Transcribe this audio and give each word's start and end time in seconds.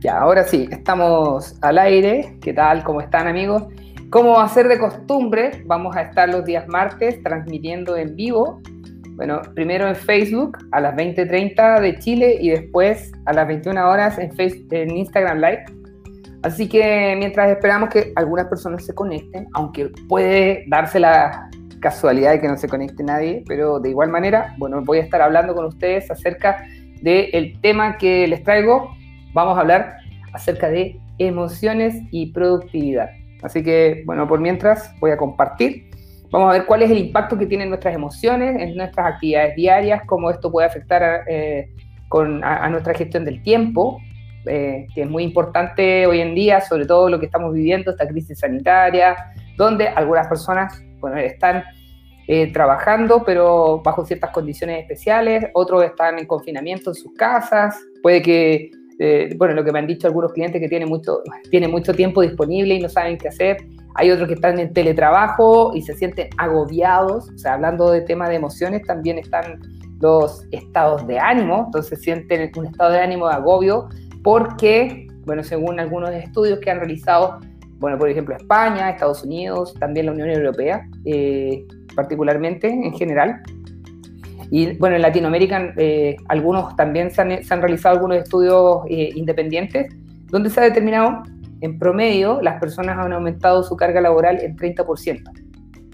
Ya, 0.00 0.18
ahora 0.18 0.44
sí, 0.44 0.68
estamos 0.70 1.56
al 1.62 1.78
aire. 1.78 2.36
¿Qué 2.40 2.52
tal? 2.52 2.84
¿Cómo 2.84 3.00
están 3.00 3.26
amigos? 3.26 3.64
Como 4.10 4.32
va 4.32 4.44
a 4.44 4.48
ser 4.48 4.68
de 4.68 4.78
costumbre, 4.78 5.62
vamos 5.66 5.96
a 5.96 6.02
estar 6.02 6.28
los 6.28 6.44
días 6.44 6.68
martes 6.68 7.22
transmitiendo 7.22 7.96
en 7.96 8.14
vivo. 8.14 8.60
Bueno, 9.16 9.42
primero 9.54 9.88
en 9.88 9.96
Facebook 9.96 10.58
a 10.72 10.80
las 10.80 10.94
20.30 10.94 11.80
de 11.80 11.98
Chile 11.98 12.38
y 12.40 12.50
después 12.50 13.12
a 13.26 13.32
las 13.32 13.48
21 13.48 13.90
horas 13.90 14.18
en, 14.18 14.32
Facebook, 14.32 14.72
en 14.72 14.96
Instagram 14.96 15.38
Live. 15.38 15.64
Así 16.42 16.68
que 16.68 17.14
mientras 17.18 17.50
esperamos 17.50 17.88
que 17.88 18.12
algunas 18.14 18.46
personas 18.46 18.84
se 18.86 18.94
conecten, 18.94 19.48
aunque 19.54 19.90
puede 20.08 20.64
darse 20.68 21.00
la 21.00 21.50
casualidad 21.80 22.32
de 22.32 22.40
que 22.40 22.48
no 22.48 22.56
se 22.56 22.68
conecte 22.68 23.02
nadie, 23.02 23.42
pero 23.46 23.80
de 23.80 23.90
igual 23.90 24.10
manera, 24.10 24.54
bueno, 24.58 24.82
voy 24.82 24.98
a 24.98 25.02
estar 25.02 25.20
hablando 25.20 25.54
con 25.54 25.64
ustedes 25.64 26.10
acerca 26.10 26.64
del 27.02 27.60
tema 27.60 27.98
que 27.98 28.26
les 28.26 28.42
traigo. 28.42 28.94
Vamos 29.32 29.56
a 29.56 29.60
hablar 29.60 29.96
acerca 30.32 30.68
de 30.68 30.98
emociones 31.18 31.96
y 32.10 32.32
productividad. 32.32 33.10
Así 33.42 33.62
que, 33.62 34.02
bueno, 34.06 34.26
por 34.26 34.40
mientras 34.40 34.94
voy 35.00 35.10
a 35.10 35.16
compartir. 35.16 35.90
Vamos 36.30 36.50
a 36.50 36.52
ver 36.58 36.66
cuál 36.66 36.82
es 36.82 36.90
el 36.90 36.98
impacto 36.98 37.38
que 37.38 37.46
tienen 37.46 37.70
nuestras 37.70 37.94
emociones 37.94 38.60
en 38.60 38.76
nuestras 38.76 39.14
actividades 39.14 39.56
diarias, 39.56 40.02
cómo 40.06 40.30
esto 40.30 40.52
puede 40.52 40.66
afectar 40.66 41.02
a, 41.02 41.22
eh, 41.26 41.70
con, 42.08 42.44
a, 42.44 42.68
nuestra 42.68 42.92
gestión 42.92 43.24
del 43.24 43.42
tiempo, 43.42 43.98
eh, 44.44 44.86
que 44.94 45.02
es 45.02 45.08
muy 45.08 45.22
importante 45.22 46.06
hoy 46.06 46.20
en 46.20 46.34
día, 46.34 46.60
sobre 46.60 46.84
todo 46.84 47.08
lo 47.08 47.18
que 47.18 47.26
estamos 47.26 47.54
viviendo, 47.54 47.92
esta 47.92 48.06
crisis 48.06 48.40
sanitaria, 48.40 49.16
donde 49.56 49.88
algunas 49.88 50.26
personas 50.26 50.82
bueno, 51.00 51.16
están 51.16 51.64
eh, 52.30 52.52
trabajando, 52.52 53.24
pero 53.24 53.80
bajo 53.82 54.04
ciertas 54.04 54.30
condiciones 54.32 54.82
especiales, 54.82 55.46
otros 55.54 55.82
están 55.82 56.18
en 56.18 56.26
confinamiento 56.26 56.90
en 56.90 56.94
sus 56.94 57.14
casas, 57.14 57.74
puede 58.02 58.20
que, 58.20 58.70
eh, 58.98 59.34
bueno, 59.38 59.54
lo 59.54 59.64
que 59.64 59.72
me 59.72 59.78
han 59.78 59.86
dicho 59.86 60.06
algunos 60.06 60.34
clientes 60.34 60.60
que 60.60 60.68
tienen 60.68 60.90
mucho, 60.90 61.22
tienen 61.50 61.70
mucho 61.70 61.94
tiempo 61.94 62.20
disponible 62.20 62.74
y 62.74 62.80
no 62.80 62.90
saben 62.90 63.16
qué 63.16 63.28
hacer, 63.28 63.56
hay 63.94 64.10
otros 64.10 64.28
que 64.28 64.34
están 64.34 64.58
en 64.58 64.74
teletrabajo 64.74 65.72
y 65.74 65.80
se 65.80 65.94
sienten 65.94 66.28
agobiados, 66.36 67.30
o 67.30 67.38
sea, 67.38 67.54
hablando 67.54 67.90
de 67.90 68.02
tema 68.02 68.28
de 68.28 68.34
emociones, 68.34 68.82
también 68.82 69.16
están 69.16 69.60
los 69.98 70.46
estados 70.50 71.06
de 71.06 71.18
ánimo, 71.18 71.64
entonces 71.64 72.02
sienten 72.02 72.52
un 72.56 72.66
estado 72.66 72.92
de 72.92 73.00
ánimo 73.00 73.26
de 73.26 73.36
agobio 73.36 73.88
porque, 74.22 75.08
bueno, 75.24 75.42
según 75.42 75.80
algunos 75.80 76.10
estudios 76.10 76.58
que 76.58 76.70
han 76.70 76.78
realizado, 76.78 77.40
bueno, 77.78 77.96
por 77.96 78.10
ejemplo, 78.10 78.36
España, 78.36 78.90
Estados 78.90 79.24
Unidos, 79.24 79.72
también 79.80 80.04
la 80.04 80.12
Unión 80.12 80.28
Europea, 80.28 80.86
eh, 81.06 81.64
particularmente 81.98 82.68
en 82.68 82.92
general. 82.94 83.42
Y 84.52 84.76
bueno, 84.76 84.94
en 84.94 85.02
Latinoamérica 85.02 85.74
eh, 85.76 86.14
algunos 86.28 86.76
también 86.76 87.10
se 87.10 87.22
han, 87.22 87.60
realizado 87.60 87.96
algunos 87.96 88.18
estudios 88.18 88.82
eh, 88.88 89.10
independientes 89.16 89.92
donde 90.26 90.48
se 90.48 90.60
ha 90.60 90.62
determinado 90.62 91.24
en 91.60 91.76
promedio 91.76 92.40
las 92.40 92.60
personas 92.60 92.96
han 92.98 93.12
aumentado 93.12 93.64
su 93.64 93.74
carga 93.76 94.00
laboral 94.00 94.38
en 94.40 94.56
30%, 94.56 95.22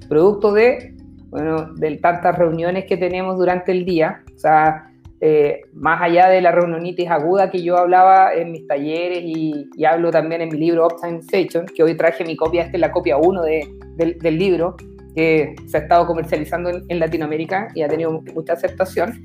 producto 0.07 0.53
de, 0.53 0.95
bueno, 1.31 1.73
de 1.73 1.97
tantas 1.97 2.37
reuniones 2.37 2.85
que 2.85 2.99
tenemos 2.99 3.39
durante 3.39 3.73
el 3.73 3.87
día, 3.87 4.21
o 4.37 4.39
sea, 4.39 4.91
eh, 5.23 5.63
más 5.73 6.03
allá 6.03 6.29
de 6.29 6.43
la 6.43 6.53
reunionitis 6.53 7.09
aguda 7.09 7.51
que 7.51 7.63
yo 7.63 7.79
hablaba 7.79 8.35
en 8.35 8.53
mis 8.53 8.67
talleres 8.67 9.23
y, 9.25 9.71
hablo 9.87 10.11
también 10.11 10.43
en 10.43 10.51
mi 10.51 10.59
libro 10.59 10.85
Optimization, 10.85 11.65
que 11.65 11.83
hoy 11.83 11.97
traje 11.97 12.27
mi 12.27 12.37
copia, 12.37 12.65
esta 12.65 12.77
es 12.77 12.81
la 12.83 12.93
copia 12.93 13.17
1 13.17 13.43
de, 13.43 13.67
del, 13.97 14.39
libro, 14.39 14.77
que 15.15 15.55
se 15.67 15.77
ha 15.77 15.81
estado 15.81 16.07
comercializando 16.07 16.71
en, 16.71 16.99
Latinoamérica 16.99 17.69
y 17.75 17.83
ha 17.83 17.89
tenido 17.89 18.23
mucha 18.35 18.55
aceptación. 18.55 19.25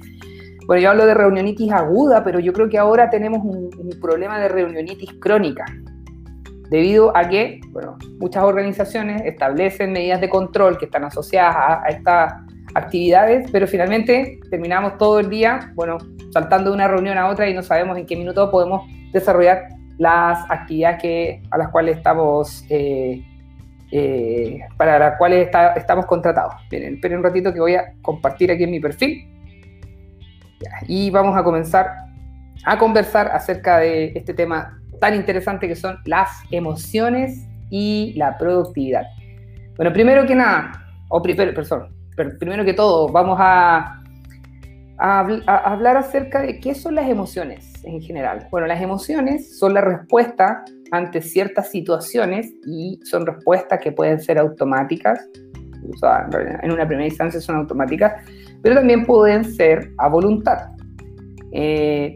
Bueno, 0.67 0.81
yo 0.81 0.91
hablo 0.91 1.05
de 1.05 1.13
reunionitis 1.13 1.71
aguda, 1.71 2.23
pero 2.23 2.39
yo 2.39 2.53
creo 2.53 2.69
que 2.69 2.77
ahora 2.77 3.09
tenemos 3.09 3.39
un, 3.43 3.69
problema 3.99 4.39
de 4.39 4.49
reunionitis 4.49 5.13
crónica, 5.19 5.65
debido 6.69 7.15
a 7.17 7.27
que, 7.27 7.59
bueno, 7.69 7.97
muchas 8.19 8.43
organizaciones 8.43 9.23
establecen 9.25 9.91
medidas 9.91 10.21
de 10.21 10.29
control 10.29 10.77
que 10.77 10.85
están 10.85 11.03
asociadas 11.03 11.55
a, 11.55 11.83
a 11.83 11.87
esta 11.87 12.45
actividades, 12.75 13.49
pero 13.51 13.67
finalmente 13.67 14.39
terminamos 14.49 14.97
todo 14.97 15.19
el 15.19 15.29
día, 15.29 15.71
bueno, 15.75 15.97
saltando 16.31 16.69
de 16.69 16.75
una 16.75 16.87
reunión 16.87 17.17
a 17.17 17.27
otra 17.27 17.49
y 17.49 17.53
no 17.53 17.63
sabemos 17.63 17.97
en 17.97 18.05
qué 18.05 18.15
minuto 18.15 18.51
podemos 18.51 18.83
desarrollar 19.11 19.63
las 19.97 20.49
actividades 20.49 21.01
que, 21.01 21.43
a 21.51 21.57
las 21.57 21.69
cuales 21.69 21.97
estamos, 21.97 22.65
eh, 22.69 23.21
eh, 23.91 24.59
para 24.77 24.99
las 24.99 25.17
cuales 25.17 25.49
estamos 25.75 26.05
contratados. 26.05 26.53
Miren, 26.71 26.95
esperen 26.95 27.19
un 27.19 27.23
ratito 27.23 27.53
que 27.53 27.59
voy 27.59 27.75
a 27.75 27.93
compartir 28.01 28.51
aquí 28.51 28.63
en 28.63 28.71
mi 28.71 28.79
perfil. 28.79 29.27
y 30.87 31.09
vamos 31.09 31.37
a 31.37 31.43
comenzar 31.43 31.87
a 32.65 32.77
conversar 32.77 33.27
acerca 33.27 33.79
de 33.79 34.11
este 34.15 34.33
tema 34.33 34.79
tan 34.99 35.15
interesante 35.15 35.67
que 35.67 35.75
son 35.75 35.97
las 36.05 36.29
emociones 36.51 37.47
y 37.69 38.13
la 38.17 38.37
productividad. 38.37 39.03
Bueno, 39.77 39.93
primero 39.93 40.25
que 40.25 40.35
nada, 40.35 40.71
o 41.07 41.21
primero, 41.21 41.53
perdón, 41.53 41.95
primero 42.37 42.65
que 42.65 42.73
todo, 42.73 43.07
vamos 43.09 43.37
a, 43.39 43.95
hablar 44.97 45.95
acerca 45.95 46.41
de 46.41 46.59
qué 46.59 46.75
son 46.75 46.95
las 46.95 47.07
emociones 47.07 47.68
en 47.89 48.01
general. 48.01 48.47
Bueno, 48.51 48.67
las 48.67 48.81
emociones 48.81 49.57
son 49.57 49.73
la 49.73 49.81
respuesta 49.81 50.63
ante 50.91 51.21
ciertas 51.21 51.69
situaciones 51.69 52.53
y 52.65 52.99
son 53.03 53.25
respuestas 53.25 53.79
que 53.79 53.91
pueden 53.91 54.19
ser 54.19 54.37
automáticas, 54.37 55.27
o 55.93 55.97
sea, 55.97 56.27
en 56.61 56.71
una 56.71 56.87
primera 56.87 57.07
instancia 57.07 57.39
son 57.39 57.57
automáticas, 57.57 58.23
pero 58.61 58.75
también 58.75 59.05
pueden 59.05 59.43
ser 59.43 59.91
a 59.97 60.07
voluntad. 60.07 60.71
Eh, 61.51 62.15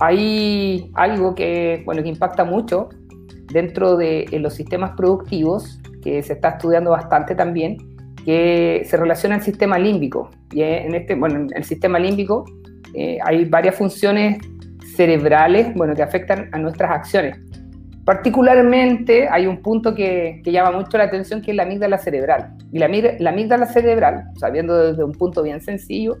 hay 0.00 0.90
algo 0.94 1.34
que, 1.34 1.82
bueno, 1.84 2.02
que 2.02 2.08
impacta 2.08 2.44
mucho 2.44 2.88
dentro 3.52 3.96
de 3.96 4.26
los 4.40 4.54
sistemas 4.54 4.92
productivos, 4.96 5.80
que 6.02 6.22
se 6.22 6.34
está 6.34 6.50
estudiando 6.50 6.90
bastante 6.90 7.34
también, 7.34 7.76
que 8.24 8.82
se 8.84 8.96
relaciona 8.96 9.36
al 9.36 9.42
sistema 9.42 9.78
límbico. 9.78 10.30
Y 10.52 10.62
en 10.62 10.94
este, 10.94 11.14
bueno, 11.14 11.36
en 11.36 11.48
el 11.54 11.64
sistema 11.64 11.98
límbico 11.98 12.44
eh, 12.94 13.18
hay 13.24 13.44
varias 13.44 13.74
funciones 13.74 14.38
cerebrales, 14.94 15.74
bueno, 15.74 15.94
que 15.94 16.02
afectan 16.02 16.48
a 16.52 16.58
nuestras 16.58 16.90
acciones. 16.90 17.38
Particularmente 18.04 19.28
hay 19.30 19.46
un 19.46 19.62
punto 19.62 19.94
que, 19.94 20.42
llama 20.44 20.72
mucho 20.72 20.98
la 20.98 21.04
atención 21.04 21.40
que 21.40 21.52
es 21.52 21.56
la 21.56 21.62
amígdala 21.62 21.96
cerebral. 21.98 22.54
Y 22.70 22.78
la, 22.78 22.88
la 23.18 23.30
amígdala 23.30 23.66
cerebral, 23.66 24.24
sabiendo 24.36 24.90
desde 24.90 25.04
un 25.04 25.12
punto 25.12 25.42
bien 25.42 25.62
sencillo, 25.62 26.18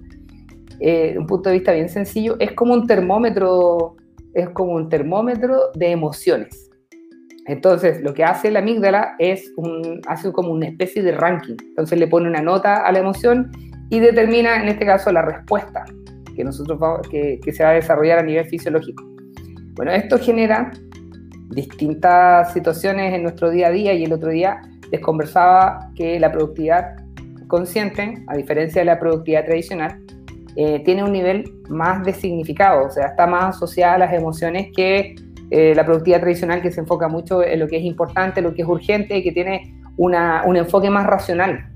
eh, 0.80 1.14
un 1.18 1.26
punto 1.26 1.50
de 1.50 1.56
vista 1.56 1.72
bien 1.72 1.88
sencillo, 1.88 2.36
es 2.38 2.52
como 2.52 2.72
un 2.72 2.86
termómetro, 2.86 3.96
es 4.32 4.48
como 4.50 4.72
un 4.72 4.88
termómetro 4.88 5.70
de 5.74 5.90
emociones. 5.90 6.70
Entonces, 7.46 8.00
lo 8.00 8.14
que 8.14 8.24
hace 8.24 8.50
la 8.50 8.60
amígdala 8.60 9.16
es 9.18 9.52
un, 9.56 10.00
hace 10.08 10.32
como 10.32 10.52
una 10.52 10.66
especie 10.66 11.02
de 11.02 11.12
ranking. 11.12 11.56
Entonces 11.68 11.98
le 11.98 12.06
pone 12.06 12.28
una 12.28 12.40
nota 12.40 12.76
a 12.76 12.90
la 12.92 13.00
emoción 13.00 13.52
y 13.90 14.00
determina, 14.00 14.62
en 14.62 14.68
este 14.68 14.86
caso, 14.86 15.12
la 15.12 15.20
respuesta 15.20 15.84
que, 16.34 16.44
nosotros 16.44 16.78
que, 17.10 17.40
se 17.52 17.62
va 17.62 17.70
a 17.70 17.74
desarrollar 17.74 18.18
a 18.18 18.22
nivel 18.22 18.46
fisiológico. 18.46 19.04
Bueno, 19.74 19.92
esto 19.92 20.18
genera 20.18 20.72
distintas 21.50 22.52
situaciones 22.52 23.14
en 23.14 23.22
nuestro 23.22 23.50
día 23.50 23.68
a 23.68 23.70
día 23.70 23.92
y 23.94 24.04
el 24.04 24.12
otro 24.12 24.30
día 24.30 24.60
les 24.90 25.00
conversaba 25.00 25.90
que 25.94 26.18
la 26.18 26.30
productividad 26.32 26.96
consciente, 27.46 28.24
a 28.26 28.36
diferencia 28.36 28.80
de 28.80 28.86
la 28.86 28.98
productividad 28.98 29.44
tradicional, 29.44 30.00
eh, 30.56 30.80
tiene 30.84 31.02
un 31.02 31.12
nivel 31.12 31.52
más 31.68 32.04
de 32.04 32.12
significado, 32.12 32.86
o 32.86 32.90
sea, 32.90 33.06
está 33.06 33.26
más 33.26 33.56
asociada 33.56 33.94
a 33.94 33.98
las 33.98 34.12
emociones 34.12 34.68
que 34.74 35.16
eh, 35.50 35.74
la 35.74 35.84
productividad 35.84 36.20
tradicional 36.20 36.62
que 36.62 36.70
se 36.70 36.80
enfoca 36.80 37.08
mucho 37.08 37.42
en 37.42 37.60
lo 37.60 37.68
que 37.68 37.76
es 37.76 37.84
importante, 37.84 38.40
lo 38.40 38.54
que 38.54 38.62
es 38.62 38.68
urgente, 38.68 39.18
y 39.18 39.22
que 39.22 39.32
tiene 39.32 39.74
un 39.96 40.56
enfoque 40.56 40.90
más 40.90 41.06
racional. 41.06 41.70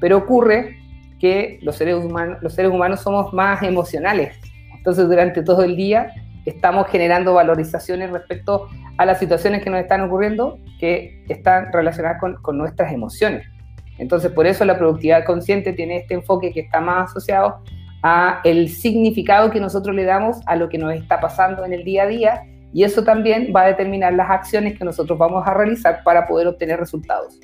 Pero 0.00 0.18
ocurre 0.18 0.76
que 1.22 1.60
los 1.62 1.76
seres, 1.76 1.94
humanos, 1.94 2.38
los 2.42 2.52
seres 2.52 2.72
humanos 2.72 3.00
somos 3.00 3.32
más 3.32 3.62
emocionales. 3.62 4.36
Entonces 4.76 5.06
durante 5.06 5.44
todo 5.44 5.62
el 5.62 5.76
día 5.76 6.12
estamos 6.44 6.88
generando 6.88 7.34
valorizaciones 7.34 8.10
respecto 8.10 8.68
a 8.98 9.06
las 9.06 9.20
situaciones 9.20 9.62
que 9.62 9.70
nos 9.70 9.80
están 9.80 10.00
ocurriendo 10.00 10.58
que 10.80 11.24
están 11.28 11.72
relacionadas 11.72 12.18
con, 12.18 12.34
con 12.42 12.58
nuestras 12.58 12.92
emociones. 12.92 13.46
Entonces 13.98 14.32
por 14.32 14.48
eso 14.48 14.64
la 14.64 14.76
productividad 14.76 15.24
consciente 15.24 15.72
tiene 15.72 15.98
este 15.98 16.14
enfoque 16.14 16.52
que 16.52 16.58
está 16.58 16.80
más 16.80 17.10
asociado 17.10 17.62
a 18.02 18.40
el 18.42 18.68
significado 18.68 19.52
que 19.52 19.60
nosotros 19.60 19.94
le 19.94 20.02
damos 20.02 20.38
a 20.46 20.56
lo 20.56 20.68
que 20.68 20.76
nos 20.76 20.92
está 20.92 21.20
pasando 21.20 21.64
en 21.64 21.72
el 21.72 21.84
día 21.84 22.02
a 22.02 22.06
día 22.08 22.42
y 22.72 22.82
eso 22.82 23.04
también 23.04 23.52
va 23.54 23.62
a 23.62 23.66
determinar 23.68 24.12
las 24.14 24.28
acciones 24.28 24.76
que 24.76 24.84
nosotros 24.84 25.16
vamos 25.16 25.46
a 25.46 25.54
realizar 25.54 26.02
para 26.02 26.26
poder 26.26 26.48
obtener 26.48 26.80
resultados. 26.80 27.38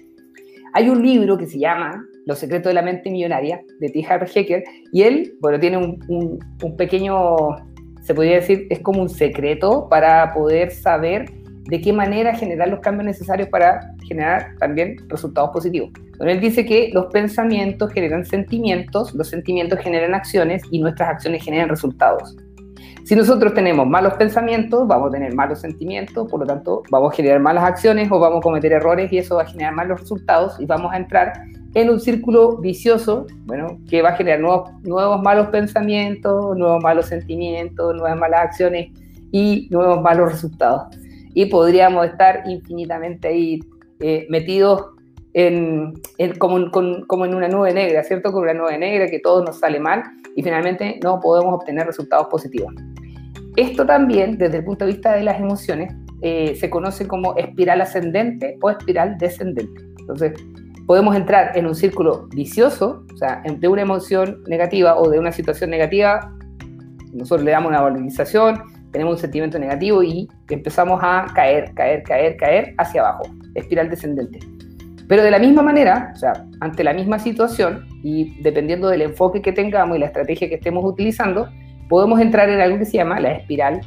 Hay 0.72 0.88
un 0.88 1.00
libro 1.00 1.38
que 1.38 1.46
se 1.46 1.60
llama 1.60 2.02
Los 2.28 2.40
secretos 2.40 2.69
de 2.69 2.75
la 2.75 2.82
mente 2.82 3.10
millonaria 3.10 3.62
de 3.80 3.88
T. 3.88 4.04
Harv 4.06 4.28
Hecker 4.34 4.62
y 4.92 5.00
él, 5.00 5.32
bueno, 5.40 5.58
tiene 5.58 5.78
un, 5.78 6.38
un 6.62 6.76
pequeño, 6.76 7.56
se 8.02 8.14
podría 8.14 8.34
decir, 8.34 8.66
es 8.69 8.80
como 8.80 9.00
un 9.00 9.08
secreto 9.08 9.88
para 9.88 10.34
poder 10.34 10.70
saber 10.70 11.30
de 11.70 11.80
qué 11.80 11.90
manera 11.90 12.34
generar 12.34 12.69
los 12.69 12.80
cambios 12.80 13.06
necesarios 13.06 13.48
para 13.48 13.94
generar 14.06 14.56
también 14.58 14.98
resultados 15.08 15.48
positivos. 15.54 15.90
Bueno, 16.19 16.32
él 16.32 16.40
dice 16.40 16.66
que 16.66 16.90
los 16.92 17.06
pensamientos 17.06 17.90
generan 17.92 18.26
sentimientos, 18.26 19.14
los 19.14 19.28
sentimientos 19.28 19.78
generan 19.78 20.12
acciones 20.12 20.60
y 20.70 20.81
nuestras 20.81 21.08
acciones 21.08 21.42
generan 21.42 21.70
resultados. 21.70 22.36
Si 23.04 23.16
nosotros 23.16 23.54
tenemos 23.54 23.86
malos 23.86 24.12
pensamientos, 24.19 24.86
vamos 24.86 25.08
a 25.08 25.12
tener 25.12 25.34
malos 25.34 25.62
sentimientos, 25.62 26.31
por 26.31 26.40
lo 26.40 26.46
tanto, 26.46 26.82
vamos 26.90 27.10
a 27.10 27.16
generar 27.16 27.40
malas 27.40 27.64
acciones 27.64 28.12
o 28.12 28.20
vamos 28.20 28.40
a 28.40 28.42
cometer 28.42 28.70
errores 28.70 29.10
y 29.10 29.16
eso 29.16 29.36
va 29.36 29.44
a 29.44 29.46
generar 29.46 29.72
malos 29.72 30.00
resultados 30.00 30.60
y 30.60 30.66
vamos 30.66 30.92
a 30.92 30.98
entrar 30.98 31.32
en 31.75 31.91
un 31.91 32.00
círculo 32.00 32.56
vicioso, 32.56 33.26
bueno, 33.44 33.79
que 33.88 34.03
va 34.03 34.11
a 34.11 34.17
generar 34.17 34.41
nuevos, 34.41 34.70
nuevos 34.82 35.23
malos 35.23 35.49
pensamientos, 35.49 36.56
nuevos 36.56 36.82
malos 36.82 37.06
sentimientos, 37.06 37.94
nuevas 37.94 38.19
malas 38.19 38.47
acciones 38.47 38.91
y 39.32 39.69
nuevos 39.70 40.00
malos 40.00 40.32
resultados. 40.32 40.97
Y 41.35 41.47
podríamos 41.47 42.06
estar 42.06 42.43
infinitamente 42.47 43.29
ahí 43.29 43.61
eh, 44.00 44.26
metidos 44.31 44.87
en, 45.35 45.94
como, 46.38 46.56
en 46.56 47.35
una 47.35 47.49
nube 47.49 47.73
negra, 47.73 48.03
¿cierto? 48.03 48.32
Con 48.32 48.43
una 48.43 48.55
nube 48.55 48.79
negra 48.79 49.09
que 49.09 49.20
todo 49.20 49.44
nos 49.44 49.59
sale 49.59 49.79
mal 49.79 50.03
y 50.35 50.43
finalmente 50.43 50.99
no 51.03 51.20
podemos 51.20 51.55
obtener 51.55 51.87
resultados 51.87 52.29
positivos. 52.29 52.73
Esto 53.56 53.85
también, 53.85 54.38
desde 54.38 54.59
el 54.59 54.65
punto 54.65 54.85
de 54.85 54.93
vista 54.93 55.15
de 55.15 55.23
las 55.23 55.38
emociones, 55.38 55.94
eh, 56.23 56.56
se 56.56 56.70
conoce 56.70 57.06
como 57.06 57.37
espiral 57.37 57.81
ascendente 57.81 58.56
o 58.62 58.70
espiral 58.70 59.19
descendente. 59.19 59.82
Entonces, 60.00 60.32
podemos 60.88 61.14
entrar 61.14 61.52
en 61.55 61.67
un 61.67 61.75
círculo 61.75 62.29
vicioso, 62.35 63.05
o 63.12 63.17
sea, 63.19 63.43
de 63.44 63.69
una 63.69 63.82
emoción 63.82 64.43
negativa 64.49 64.99
o 64.99 65.11
de 65.11 65.19
una 65.19 65.32
situación 65.32 65.69
negativa, 65.69 66.32
nosotros 67.12 67.44
le 67.44 67.50
damos 67.50 67.69
una 67.69 67.82
valorización, 67.82 68.62
tenemos 68.90 69.17
un 69.17 69.19
sentimiento 69.19 69.58
negativo 69.58 70.02
y 70.02 70.26
empezamos 70.49 70.99
a 71.02 71.26
caer, 71.35 71.75
caer, 71.75 72.02
caer, 72.05 72.38
caer 72.38 72.75
hacia 72.79 73.02
abajo, 73.02 73.25
espiral 73.55 73.90
descendente. 73.90 74.38
Pero 75.06 75.23
de 75.23 75.31
la 75.31 75.38
misma 75.38 75.61
manera, 75.61 76.11
o 76.14 76.19
sea, 76.19 76.32
ante 76.61 76.82
la 76.82 76.94
misma 76.94 77.19
situación 77.19 77.84
y 78.02 78.41
dependiendo 78.41 78.88
del 78.88 79.02
enfoque 79.02 79.43
que 79.43 79.52
tengamos 79.52 79.94
y 79.99 80.00
la 80.00 80.06
estrategia 80.06 80.49
que 80.49 80.55
estemos 80.55 80.82
utilizando, 80.87 81.50
podemos 81.91 82.19
entrar 82.19 82.49
en 82.49 82.62
algo 82.62 82.79
que 82.79 82.87
se 82.87 82.96
llama 82.96 83.20
la 83.20 83.32
espiral 83.32 83.82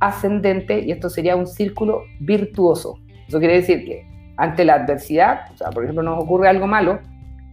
ascendente 0.00 0.80
y 0.80 0.90
esto 0.90 1.10
sería 1.10 1.36
un 1.36 1.46
círculo 1.46 2.00
virtuoso. 2.20 2.98
Eso 3.28 3.40
quiere 3.40 3.56
decir 3.56 3.84
que 3.84 4.15
ante 4.36 4.64
la 4.64 4.74
adversidad, 4.74 5.50
o 5.52 5.56
sea, 5.56 5.70
por 5.70 5.84
ejemplo, 5.84 6.02
nos 6.02 6.22
ocurre 6.22 6.48
algo 6.48 6.66
malo 6.66 7.00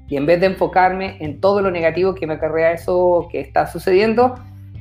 y 0.08 0.18
en 0.18 0.26
vez 0.26 0.40
de 0.40 0.48
enfocarme 0.48 1.18
en 1.22 1.40
todo 1.40 1.62
lo 1.62 1.72
negativo 1.72 2.14
que 2.14 2.28
me 2.28 2.34
acarrea 2.34 2.72
eso 2.72 3.28
que 3.32 3.40
está 3.40 3.68
sucediendo, 3.68 4.36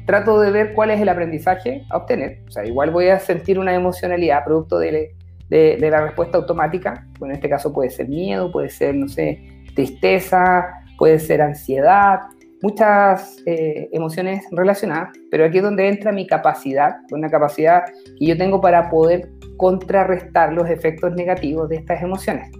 trato 0.07 0.41
de 0.41 0.51
ver 0.51 0.75
cuál 0.75 0.91
es 0.91 1.01
el 1.01 1.09
aprendizaje 1.09 1.85
a 1.91 1.99
obtener. 1.99 2.41
O 2.49 2.51
sea, 2.51 2.65
igual 2.67 2.91
voy 2.91 3.09
a 3.09 3.19
sentir 3.19 3.59
una 3.59 3.75
emocionalidad 3.75 4.45
producto 4.45 4.79
de, 4.79 5.15
la 5.49 6.01
respuesta 6.03 6.39
automática. 6.39 7.07
En 7.21 7.31
este 7.31 7.49
caso 7.49 7.73
puede 7.73 7.91
ser 7.91 8.09
miedo, 8.09 8.51
puede 8.51 8.69
ser, 8.69 8.95
no 8.95 9.09
sé, 9.09 9.43
tristeza, 9.75 10.67
puede 10.99 11.19
ser 11.19 11.41
ansiedad, 11.41 12.21
muchas 12.63 13.43
eh, 13.47 13.89
emociones 13.93 14.45
relacionadas, 14.51 15.11
pero 15.31 15.45
aquí 15.45 15.59
es 15.59 15.65
donde 15.65 15.89
entra 15.89 16.13
mi 16.13 16.27
capacidad, 16.27 16.97
una 17.11 17.29
capacidad 17.29 17.85
que 18.19 18.27
yo 18.27 18.37
tengo 18.37 18.61
para 18.61 18.89
poder 18.89 19.29
contrarrestar 19.63 20.53
los 20.53 20.69
efectos 20.69 21.15
negativos 21.15 21.69
de 21.69 21.77
estas 21.77 22.03
emociones. 22.03 22.51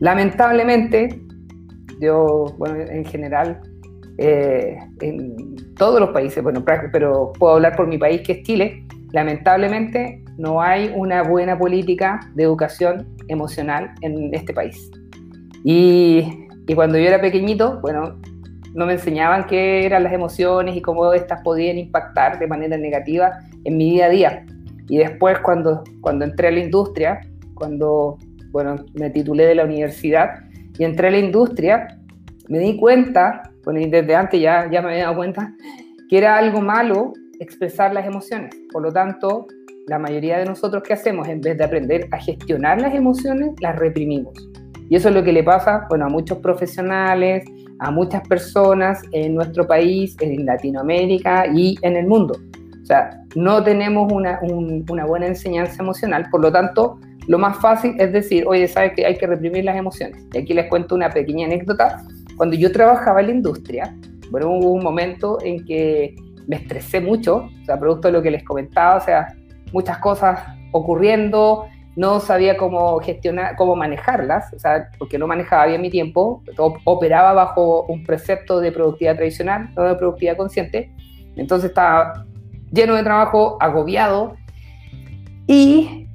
Lamentablemente, 0.00 1.20
yo, 2.00 2.46
bueno, 2.56 2.76
en 2.80 3.04
general, 3.04 3.60
eh, 4.16 4.78
en 5.02 5.54
todos 5.76 6.00
los 6.00 6.08
países, 6.12 6.42
bueno, 6.42 6.64
pero 6.90 7.30
puedo 7.38 7.56
hablar 7.56 7.76
por 7.76 7.86
mi 7.88 7.98
país 7.98 8.22
que 8.22 8.32
es 8.32 8.42
Chile, 8.42 8.86
lamentablemente 9.12 10.24
no 10.38 10.62
hay 10.62 10.90
una 10.96 11.22
buena 11.24 11.58
política 11.58 12.18
de 12.34 12.44
educación 12.44 13.06
emocional 13.28 13.90
en 14.00 14.32
este 14.32 14.54
país. 14.54 14.90
Y, 15.62 16.46
y 16.66 16.74
cuando 16.74 16.96
yo 16.96 17.04
era 17.04 17.20
pequeñito, 17.20 17.80
bueno, 17.82 18.18
no 18.72 18.86
me 18.86 18.94
enseñaban 18.94 19.44
qué 19.46 19.84
eran 19.84 20.04
las 20.04 20.14
emociones 20.14 20.74
y 20.74 20.80
cómo 20.80 21.12
estas 21.12 21.42
podían 21.42 21.76
impactar 21.76 22.38
de 22.38 22.46
manera 22.46 22.78
negativa 22.78 23.40
en 23.64 23.76
mi 23.76 23.90
día 23.90 24.06
a 24.06 24.08
día. 24.08 24.46
Y 24.88 24.98
después 24.98 25.38
cuando, 25.40 25.82
cuando 26.00 26.24
entré 26.24 26.48
a 26.48 26.50
la 26.50 26.60
industria, 26.60 27.20
cuando 27.54 28.18
bueno, 28.50 28.76
me 28.94 29.10
titulé 29.10 29.46
de 29.46 29.56
la 29.56 29.64
universidad 29.64 30.30
y 30.78 30.84
entré 30.84 31.08
a 31.08 31.10
la 31.10 31.18
industria, 31.18 31.98
me 32.48 32.60
di 32.60 32.76
cuenta, 32.76 33.50
bueno, 33.64 33.80
desde 33.88 34.14
antes 34.14 34.40
ya, 34.40 34.70
ya 34.70 34.80
me 34.80 34.90
había 34.90 35.04
dado 35.04 35.16
cuenta, 35.16 35.52
que 36.08 36.18
era 36.18 36.36
algo 36.36 36.60
malo 36.60 37.12
expresar 37.40 37.92
las 37.92 38.06
emociones. 38.06 38.54
Por 38.72 38.82
lo 38.82 38.92
tanto, 38.92 39.46
la 39.86 39.98
mayoría 39.98 40.38
de 40.38 40.44
nosotros 40.44 40.82
que 40.82 40.92
hacemos, 40.92 41.26
en 41.28 41.40
vez 41.40 41.58
de 41.58 41.64
aprender 41.64 42.06
a 42.12 42.18
gestionar 42.18 42.80
las 42.80 42.94
emociones, 42.94 43.52
las 43.60 43.76
reprimimos. 43.76 44.34
Y 44.88 44.96
eso 44.96 45.08
es 45.08 45.14
lo 45.14 45.24
que 45.24 45.32
le 45.32 45.42
pasa, 45.42 45.86
bueno, 45.88 46.06
a 46.06 46.08
muchos 46.08 46.38
profesionales, 46.38 47.44
a 47.80 47.90
muchas 47.90 48.26
personas 48.28 49.02
en 49.12 49.34
nuestro 49.34 49.66
país, 49.66 50.16
en 50.20 50.46
Latinoamérica 50.46 51.46
y 51.52 51.76
en 51.82 51.96
el 51.96 52.06
mundo. 52.06 52.38
O 52.84 52.86
sea, 52.86 53.22
no 53.34 53.64
tenemos 53.64 54.12
una, 54.12 54.38
una 54.42 55.06
buena 55.06 55.26
enseñanza 55.26 55.82
emocional, 55.82 56.28
por 56.30 56.42
lo 56.42 56.52
tanto, 56.52 57.00
lo 57.26 57.38
más 57.38 57.56
fácil 57.58 57.94
es 57.98 58.12
decir, 58.12 58.44
oye, 58.46 58.68
sabes 58.68 58.92
que 58.94 59.06
hay 59.06 59.16
que 59.16 59.26
reprimir 59.26 59.64
las 59.64 59.76
emociones. 59.76 60.22
Y 60.34 60.38
aquí 60.38 60.52
les 60.52 60.68
cuento 60.68 60.94
una 60.94 61.08
pequeña 61.08 61.46
anécdota. 61.46 62.04
Cuando 62.36 62.56
yo 62.56 62.70
trabajaba 62.70 63.20
en 63.20 63.26
la 63.26 63.32
industria, 63.32 63.96
bueno, 64.30 64.50
hubo 64.50 64.72
un 64.72 64.84
momento 64.84 65.38
en 65.42 65.64
que 65.64 66.14
me 66.46 66.56
estresé 66.56 67.00
mucho, 67.00 67.48
o 67.62 67.64
sea, 67.64 67.80
producto 67.80 68.08
de 68.08 68.12
lo 68.12 68.22
que 68.22 68.30
les 68.30 68.44
comentaba, 68.44 68.96
o 68.96 69.00
sea, 69.00 69.34
muchas 69.72 69.96
cosas 69.98 70.40
ocurriendo, 70.72 71.64
no 71.96 72.20
sabía 72.20 72.58
cómo 72.58 72.98
gestionar, 72.98 73.56
cómo 73.56 73.76
manejarlas, 73.76 74.52
o 74.52 74.58
sea, 74.58 74.90
porque 74.98 75.16
no 75.18 75.26
manejaba 75.26 75.66
bien 75.66 75.80
mi 75.80 75.88
tiempo, 75.88 76.42
operaba 76.84 77.32
bajo 77.32 77.84
un 77.84 78.04
precepto 78.04 78.60
de 78.60 78.72
productividad 78.72 79.16
tradicional, 79.16 79.70
no 79.74 79.84
de 79.84 79.94
productividad 79.94 80.36
consciente, 80.36 80.92
entonces 81.36 81.70
estaba 81.70 82.26
lleno 82.74 82.94
de 82.94 83.02
trabajo, 83.02 83.56
agobiado 83.60 84.36
y 85.46 86.08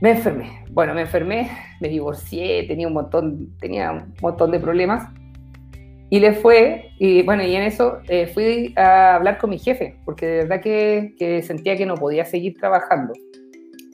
me 0.00 0.12
enfermé. 0.12 0.64
Bueno, 0.70 0.94
me 0.94 1.02
enfermé, 1.02 1.50
me 1.80 1.88
divorcié, 1.88 2.64
tenía 2.66 2.86
un 2.86 2.94
montón, 2.94 3.56
tenía 3.58 3.92
un 3.92 4.14
montón 4.20 4.50
de 4.50 4.60
problemas 4.60 5.08
y 6.10 6.20
le 6.20 6.34
fue, 6.34 6.90
y 6.98 7.22
bueno, 7.22 7.42
y 7.42 7.54
en 7.56 7.62
eso 7.62 7.98
eh, 8.08 8.26
fui 8.26 8.74
a 8.76 9.16
hablar 9.16 9.38
con 9.38 9.50
mi 9.50 9.58
jefe, 9.58 9.96
porque 10.04 10.26
de 10.26 10.36
verdad 10.38 10.60
que, 10.60 11.14
que 11.18 11.42
sentía 11.42 11.76
que 11.76 11.86
no 11.86 11.94
podía 11.94 12.24
seguir 12.24 12.54
trabajando 12.58 13.12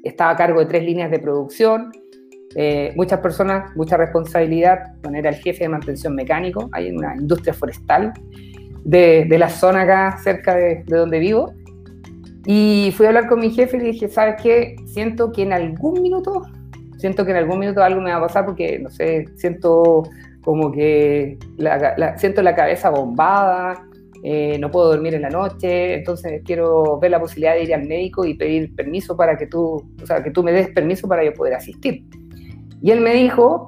estaba 0.03 0.31
a 0.31 0.37
cargo 0.37 0.61
de 0.61 0.67
tres 0.67 0.85
líneas 0.85 1.11
de 1.11 1.19
producción, 1.19 1.93
eh, 2.55 2.93
muchas 2.97 3.21
personas, 3.21 3.75
mucha 3.77 3.97
responsabilidad, 3.97 4.95
bueno, 5.03 5.19
era 5.19 5.31
el 5.31 5.37
jefe 5.37 5.65
de 5.65 5.69
mantención 5.69 6.15
mecánico, 6.15 6.69
hay 6.73 6.91
una 6.91 7.15
industria 7.15 7.53
forestal 7.53 8.13
de, 8.85 9.27
la 9.39 9.49
zona 9.49 9.83
acá 9.83 10.19
cerca 10.23 10.55
de, 10.55 10.85
de, 10.87 10.97
donde 10.97 11.19
vivo. 11.19 11.53
Y 12.47 12.93
fui 12.97 13.07
a 13.07 13.11
hablar 13.11 13.29
con 13.29 13.41
mi 13.41 13.51
jefe 13.51 13.77
y 13.77 13.81
le 13.81 13.87
dije, 13.93 14.09
¿sabes 14.09 14.37
qué? 14.43 14.77
Siento 14.87 15.33
que 15.33 15.43
en 15.43 15.53
algún 15.53 16.01
minuto, 16.01 16.43
siento 16.97 17.25
que 17.25 17.33
en 17.33 17.37
algún 17.37 17.59
minuto 17.59 17.83
algo 17.83 18.01
me 18.01 18.11
va 18.11 18.17
a 18.17 18.21
pasar 18.21 18.47
porque, 18.47 18.79
no 18.79 18.91
sé, 18.91 19.27
siento 19.37 20.05
como 20.43 20.73
que 20.73 21.39
la, 21.59 22.17
siento 22.17 22.41
la 22.43 22.55
cabeza 22.55 22.89
bombada, 22.89 23.87
eh, 24.23 24.57
no 24.59 24.71
puedo 24.71 24.89
dormir 24.89 25.15
en 25.15 25.23
la 25.23 25.31
noche, 25.31 25.95
entonces 25.95 26.43
quiero 26.45 26.99
ver 26.99 27.11
la 27.11 27.21
posibilidad 27.21 27.55
de 27.55 27.65
ir 27.65 27.75
al 27.75 27.87
médico 27.87 28.25
y 28.25 28.35
pedir 28.35 28.75
permiso 28.75 29.17
para 29.17 29.37
que 29.37 29.47
tú, 29.47 29.87
o 30.03 30.07
sea, 30.07 30.23
que 30.23 30.31
tú 30.31 30.43
me 30.43 30.53
des 30.53 30.69
permiso 30.71 31.07
para 31.07 31.25
yo 31.25 31.35
poder 31.35 31.55
asistir. 31.55 32.03
Y 32.81 32.91
él 32.91 33.01
me 33.01 33.15
dijo 33.15 33.67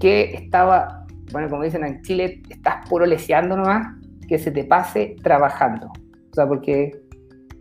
que 0.00 0.34
estaba, 0.34 1.06
bueno, 1.32 1.48
como 1.48 1.62
dicen 1.62 1.84
en 1.84 2.02
Chile, 2.02 2.42
estás 2.48 2.88
puro 2.88 3.06
leseando 3.06 3.56
nomás, 3.56 3.94
que 4.28 4.38
se 4.38 4.50
te 4.50 4.64
pase 4.64 5.16
trabajando. 5.22 5.88
O 6.30 6.34
sea, 6.34 6.46
porque 6.46 6.92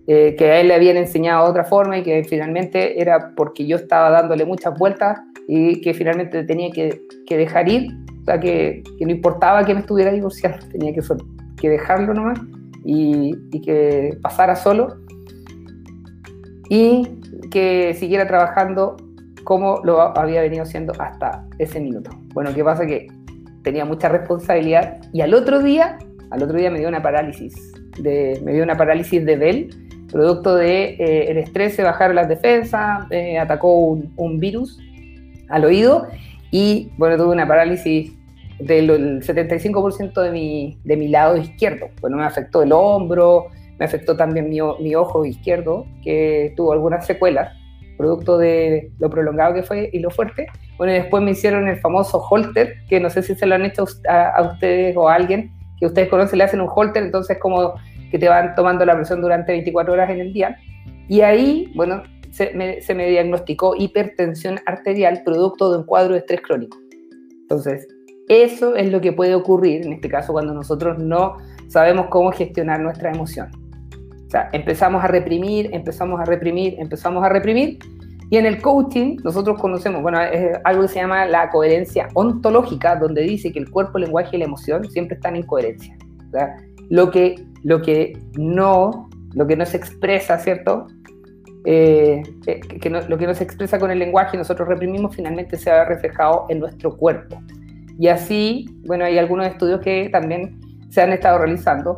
eh, 0.08 0.36
que 0.38 0.46
a 0.46 0.60
él 0.60 0.70
le 0.70 0.76
habían 0.76 0.98
enseñado 0.98 1.46
otra 1.46 1.64
forma 1.64 1.98
y 1.98 2.04
que 2.04 2.24
finalmente 2.24 3.02
era 3.02 3.34
porque 3.36 3.66
yo 3.66 3.78
estaba 3.78 4.10
dándole 4.10 4.46
muchas 4.46 4.78
vueltas 4.78 5.20
y 5.48 5.82
que 5.82 5.94
finalmente 5.94 6.44
tenía 6.44 6.72
que, 6.72 7.02
que 7.28 7.38
dejar 7.38 7.70
ir, 7.70 7.92
o 8.22 8.26
sea, 8.26 8.40
que, 8.40 8.84
que, 8.98 9.06
no 9.06 9.12
importaba 9.12 9.66
que 9.66 9.74
me 9.74 9.82
estuviera 9.82 10.12
divorciando, 10.12 10.66
tenía 10.72 10.94
que 10.94 11.02
que 11.62 11.70
dejarlo 11.70 12.14
nomás 12.14 12.40
y, 12.84 13.62
que 13.62 14.18
pasara 14.22 14.56
solo 14.56 14.98
y 16.70 17.08
que 17.52 17.94
siguiera 17.94 18.28
trabajando 18.28 18.98
como 19.44 19.82
lo 19.84 20.02
había 20.18 20.42
venido 20.42 20.64
haciendo 20.64 20.94
hasta 21.00 21.46
ese 21.60 21.80
minuto. 21.80 22.12
Bueno, 22.34 22.54
¿qué 22.54 22.64
pasa? 22.64 22.86
Que 22.86 23.08
tenía 23.64 23.86
mucha 23.86 24.10
responsabilidad 24.10 25.00
y 25.14 25.22
al 25.22 25.34
otro 25.34 25.62
día, 25.62 25.98
al 26.32 26.44
otro 26.44 26.58
día 26.58 26.72
me 26.72 26.80
dio 26.80 26.88
una 26.88 27.04
parálisis, 27.04 27.54
de, 28.00 28.42
me 28.44 28.54
dio 28.54 28.64
una 28.64 28.78
parálisis 28.78 29.24
de 29.24 29.36
Bell, 29.36 29.70
producto 30.12 30.56
de 30.56 30.96
eh, 30.96 31.32
el 31.32 31.38
estrés, 31.38 31.76
se 31.76 31.84
bajaron 31.84 32.16
las 32.16 32.30
defensas, 32.30 33.08
me 33.10 33.38
atacó 33.38 33.78
un, 33.80 34.14
un 34.16 34.40
virus 34.40 34.80
al 35.50 35.66
oído 35.66 36.08
y 36.50 36.90
bueno, 36.98 37.18
tuve 37.18 37.34
una 37.34 37.48
parálisis 37.48 38.14
del 38.60 39.22
75% 39.22 40.22
de 40.22 40.32
mi, 40.32 40.78
de 40.84 40.98
mi 40.98 41.08
lado 41.08 41.38
izquierdo. 41.38 41.88
Bueno, 42.00 42.18
me 42.18 42.24
afectó 42.24 42.64
el 42.64 42.72
hombro, 42.72 43.48
me 43.78 43.86
afectó 43.86 44.16
también 44.16 44.50
mi, 44.50 44.60
mi 44.80 44.96
ojo 44.96 45.26
izquierdo, 45.26 45.86
que 46.04 46.54
tuvo 46.56 46.74
algunas 46.74 47.06
secuelas, 47.06 47.56
producto 47.98 48.38
de 48.38 48.92
lo 49.00 49.10
prolongado 49.10 49.54
que 49.54 49.64
fue 49.64 49.90
y 49.92 50.00
lo 50.00 50.12
fuerte. 50.12 50.48
Bueno, 50.78 50.94
y 50.94 50.98
después 50.98 51.24
me 51.24 51.32
hicieron 51.32 51.68
el 51.68 51.80
famoso 51.80 52.20
holter, 52.20 52.76
que 52.88 53.00
no 53.00 53.10
sé 53.10 53.22
si 53.22 53.36
se 53.36 53.46
lo 53.46 53.56
han 53.56 53.66
hecho 53.66 53.86
a 54.08 54.42
ustedes 54.54 54.96
o 54.96 55.10
a 55.10 55.16
alguien 55.16 55.52
que 55.82 55.88
ustedes 55.88 56.10
conocen, 56.10 56.38
le 56.38 56.44
hacen 56.44 56.62
un 56.62 56.70
holter, 56.74 57.02
entonces 57.02 57.40
como 57.40 57.74
que 58.12 58.20
te 58.20 58.30
van 58.30 58.54
tomando 58.54 58.86
la 58.86 58.96
presión 58.96 59.20
durante 59.20 59.52
24 59.52 59.94
horas 59.94 60.12
en 60.12 60.20
el 60.20 60.32
día. 60.32 60.56
Y 61.10 61.22
ahí, 61.22 61.72
bueno, 61.76 62.04
se 62.30 62.54
me, 62.54 62.82
se 62.82 62.94
me 62.94 63.10
diagnosticó 63.10 63.74
hipertensión 63.76 64.60
arterial 64.68 65.24
producto 65.26 65.72
de 65.72 65.80
un 65.80 65.86
cuadro 65.86 66.14
de 66.14 66.20
estrés 66.20 66.42
crónico. 66.42 66.78
Entonces, 67.42 67.88
eso 68.30 68.76
es 68.76 68.92
lo 68.92 69.02
que 69.02 69.12
puede 69.12 69.34
ocurrir 69.34 69.88
en 69.88 69.94
este 69.94 70.08
caso 70.08 70.34
cuando 70.34 70.54
nosotros 70.54 71.00
no 71.00 71.38
sabemos 71.68 72.06
cómo 72.12 72.32
gestionar 72.32 72.80
nuestra 72.80 73.12
emoción. 73.12 73.50
O 74.28 74.30
sea, 74.30 74.50
empezamos 74.54 75.04
a 75.04 75.08
reprimir, 75.08 75.72
empezamos 75.74 76.22
a 76.22 76.26
reprimir, 76.26 76.76
empezamos 76.78 77.26
a 77.26 77.30
reprimir. 77.30 77.80
Y 78.32 78.38
en 78.38 78.46
el 78.46 78.62
coaching 78.62 79.18
nosotros 79.26 79.60
conocemos, 79.60 80.02
bueno, 80.02 80.22
es 80.22 80.58
algo 80.64 80.84
que 80.84 80.88
se 80.88 81.02
llama 81.02 81.26
la 81.26 81.50
coherencia 81.50 82.08
ontológica, 82.14 82.96
donde 82.96 83.24
dice 83.24 83.52
que 83.52 83.60
el 83.60 83.70
cuerpo, 83.70 83.98
el 83.98 84.06
lenguaje 84.06 84.38
y 84.38 84.40
la 84.40 84.46
emoción 84.46 84.90
siempre 84.90 85.16
están 85.16 85.36
en 85.36 85.44
coherencia. 85.44 85.98
Sea, 86.32 86.56
lo 86.90 87.12
que, 87.12 87.46
lo 87.64 87.82
que 87.82 88.18
no, 88.38 89.10
lo 89.34 89.46
que 89.46 89.58
no 89.58 89.66
se 89.66 89.76
expresa, 89.76 90.38
¿cierto? 90.38 90.88
Eh, 91.66 92.24
eh, 92.48 92.60
que 92.62 92.90
lo 92.90 93.18
que 93.18 93.28
no 93.28 93.34
se 93.34 93.44
expresa 93.44 93.78
con 93.78 93.92
el 93.92 94.00
lenguaje 94.00 94.36
nosotros 94.36 94.68
reprimimos 94.68 95.16
finalmente 95.16 95.58
se 95.58 95.70
ha 95.70 95.84
reflejado 95.84 96.46
en 96.48 96.60
nuestro 96.60 96.96
cuerpo. 96.96 97.38
Y 98.00 98.08
así, 98.08 98.66
bueno, 98.86 99.04
hay 99.04 99.18
algunos 99.18 99.46
estudios 99.46 99.82
que 99.82 100.08
también 100.10 100.58
se 100.90 101.02
han 101.02 101.12
estado 101.12 101.38
realizando, 101.38 101.98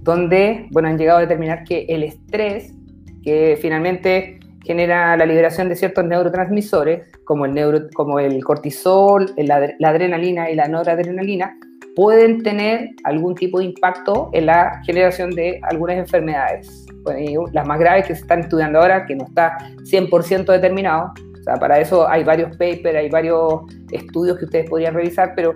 donde, 0.00 0.66
bueno, 0.70 0.88
han 0.88 0.96
llegado 0.96 1.18
a 1.18 1.22
determinar 1.22 1.64
que 1.64 1.84
el 1.90 2.04
estrés, 2.04 2.72
que 3.22 3.58
finalmente 3.60 4.37
genera 4.64 5.16
la 5.16 5.26
liberación 5.26 5.68
de 5.68 5.76
ciertos 5.76 6.04
neurotransmisores, 6.04 7.06
como 7.24 7.46
el, 8.18 8.44
cortisol, 8.44 9.32
la, 9.36 9.88
adrenalina 9.88 10.50
y 10.50 10.54
la 10.54 10.68
noradrenalina, 10.68 11.56
pueden 11.94 12.42
tener 12.42 12.90
algún 13.04 13.34
tipo 13.34 13.58
de 13.58 13.66
impacto 13.66 14.30
en 14.32 14.46
la 14.46 14.80
generación 14.84 15.30
de 15.30 15.60
algunas 15.62 15.96
enfermedades. 15.96 16.86
las 17.52 17.66
más 17.66 17.78
graves 17.78 18.06
que 18.06 18.14
se 18.14 18.20
están 18.22 18.40
estudiando 18.40 18.80
ahora, 18.80 19.06
que 19.06 19.16
no 19.16 19.24
está 19.24 19.56
100% 19.84 20.46
determinado, 20.46 21.12
para 21.56 21.80
eso 21.80 22.08
hay 22.08 22.24
varios 22.24 22.50
papers, 22.56 22.94
hay 22.94 23.08
varios 23.08 23.62
estudios 23.90 24.38
que 24.38 24.44
ustedes 24.44 24.68
podrían 24.68 24.94
revisar, 24.94 25.32
pero 25.34 25.54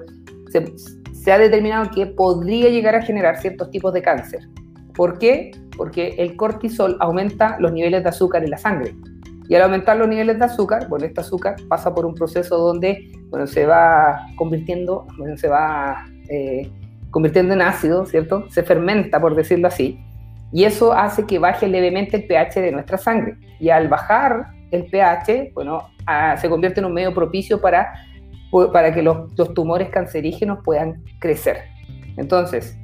se, 0.51 1.33
ha 1.33 1.39
determinado 1.39 1.91
que 1.91 2.07
podría 2.07 2.69
llegar 2.71 2.95
a 2.95 3.03
generar 3.03 3.39
ciertos 3.41 3.71
tipos 3.71 3.93
de 3.93 4.03
cáncer. 4.03 4.41
¿Por 4.95 5.19
qué? 5.19 5.51
Porque 5.83 6.15
el 6.17 6.37
cortisol 6.37 6.97
aumenta 7.01 7.57
los 7.59 7.73
niveles 7.73 8.05
de 8.05 8.09
azúcar 8.09 8.45
en 8.45 8.51
la 8.51 8.57
sangre. 8.57 8.95
Y 9.49 9.57
al 9.57 9.63
aumentar 9.63 9.97
los 9.97 10.07
niveles 10.07 10.39
de 10.39 10.45
azúcar, 10.45 10.89
bueno, 10.89 11.05
este 11.07 11.23
azúcar 11.23 11.57
pasa 11.69 11.93
por 11.93 12.07
un 12.07 12.15
proceso 12.15 12.57
donde 12.57 13.11
bueno, 13.31 13.49
se 13.49 13.67
va 13.67 14.29
convirtiendo, 14.37 15.09
se 15.35 15.49
va 15.49 16.07
eh, 16.29 16.71
convirtiendo 17.11 17.53
en 17.53 17.63
ácido, 17.63 18.07
¿cierto? 18.07 18.49
Se 18.49 18.63
fermenta, 18.63 19.21
por 19.21 19.35
decirlo 19.35 19.67
así. 19.67 19.99
Y 20.53 20.63
eso 20.63 20.93
hace 20.93 21.27
que 21.27 21.41
baje 21.41 21.67
levemente 21.67 22.17
el 22.17 22.29
pH 22.29 22.61
de 22.61 22.71
nuestra 22.71 22.97
sangre. 22.97 23.35
Y 23.59 23.71
al 23.71 23.89
bajar 23.89 24.53
el 24.71 24.87
pH, 24.87 25.51
bueno, 25.53 25.89
se 26.37 26.49
convierte 26.49 26.79
en 26.79 26.87
un 26.87 26.95
medio 26.95 27.13
propicio 27.13 27.61
para, 27.61 27.93
para 28.73 28.95
que 28.95 29.03
los, 29.03 29.35
tumores 29.53 29.89
cancerígenos 29.89 30.61
puedan 30.63 31.03
crecer. 31.19 31.65
Entonces, 32.17 32.79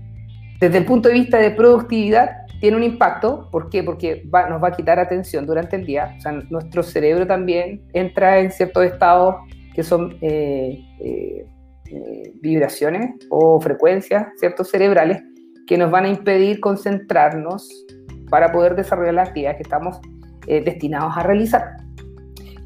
desde 0.61 0.79
el 0.79 0.85
punto 0.85 1.09
de 1.09 1.15
vista 1.15 1.39
de 1.39 1.51
productividad, 1.51 2.31
tiene 2.61 2.77
un 2.77 2.83
impacto. 2.83 3.49
¿Por 3.51 3.71
qué? 3.71 3.83
Porque 3.83 4.23
nos 4.25 4.63
va 4.63 4.69
a 4.69 4.73
quitar 4.73 4.99
atención 4.99 5.47
durante 5.47 5.77
el 5.77 5.87
día. 5.87 6.15
O 6.19 6.21
sea, 6.21 6.33
nuestro 6.33 6.83
cerebro 6.83 7.27
también 7.27 7.83
entra 7.93 8.41
en 8.41 8.51
ciertos 8.51 8.85
estados 8.85 9.37
que 9.75 9.85
son 9.85 10.19
eh, 10.21 10.85
eh, 11.01 11.47
eh, 11.91 12.33
vibraciones 12.41 13.15
o 13.31 13.61
frecuencias, 13.61 14.27
ciertos 14.39 14.71
cerebrales, 14.71 15.23
que 15.69 15.79
nos 15.79 15.91
van 15.91 16.07
a 16.07 16.09
impedir 16.09 16.59
concentrarnos 16.59 17.87
para 18.29 18.51
poder 18.51 18.75
desarrollar 18.75 19.15
las 19.15 19.29
actividades 19.29 19.59
que 19.59 19.63
estamos 19.63 20.01
destinados 20.47 21.15
a 21.15 21.23
realizar. 21.23 21.77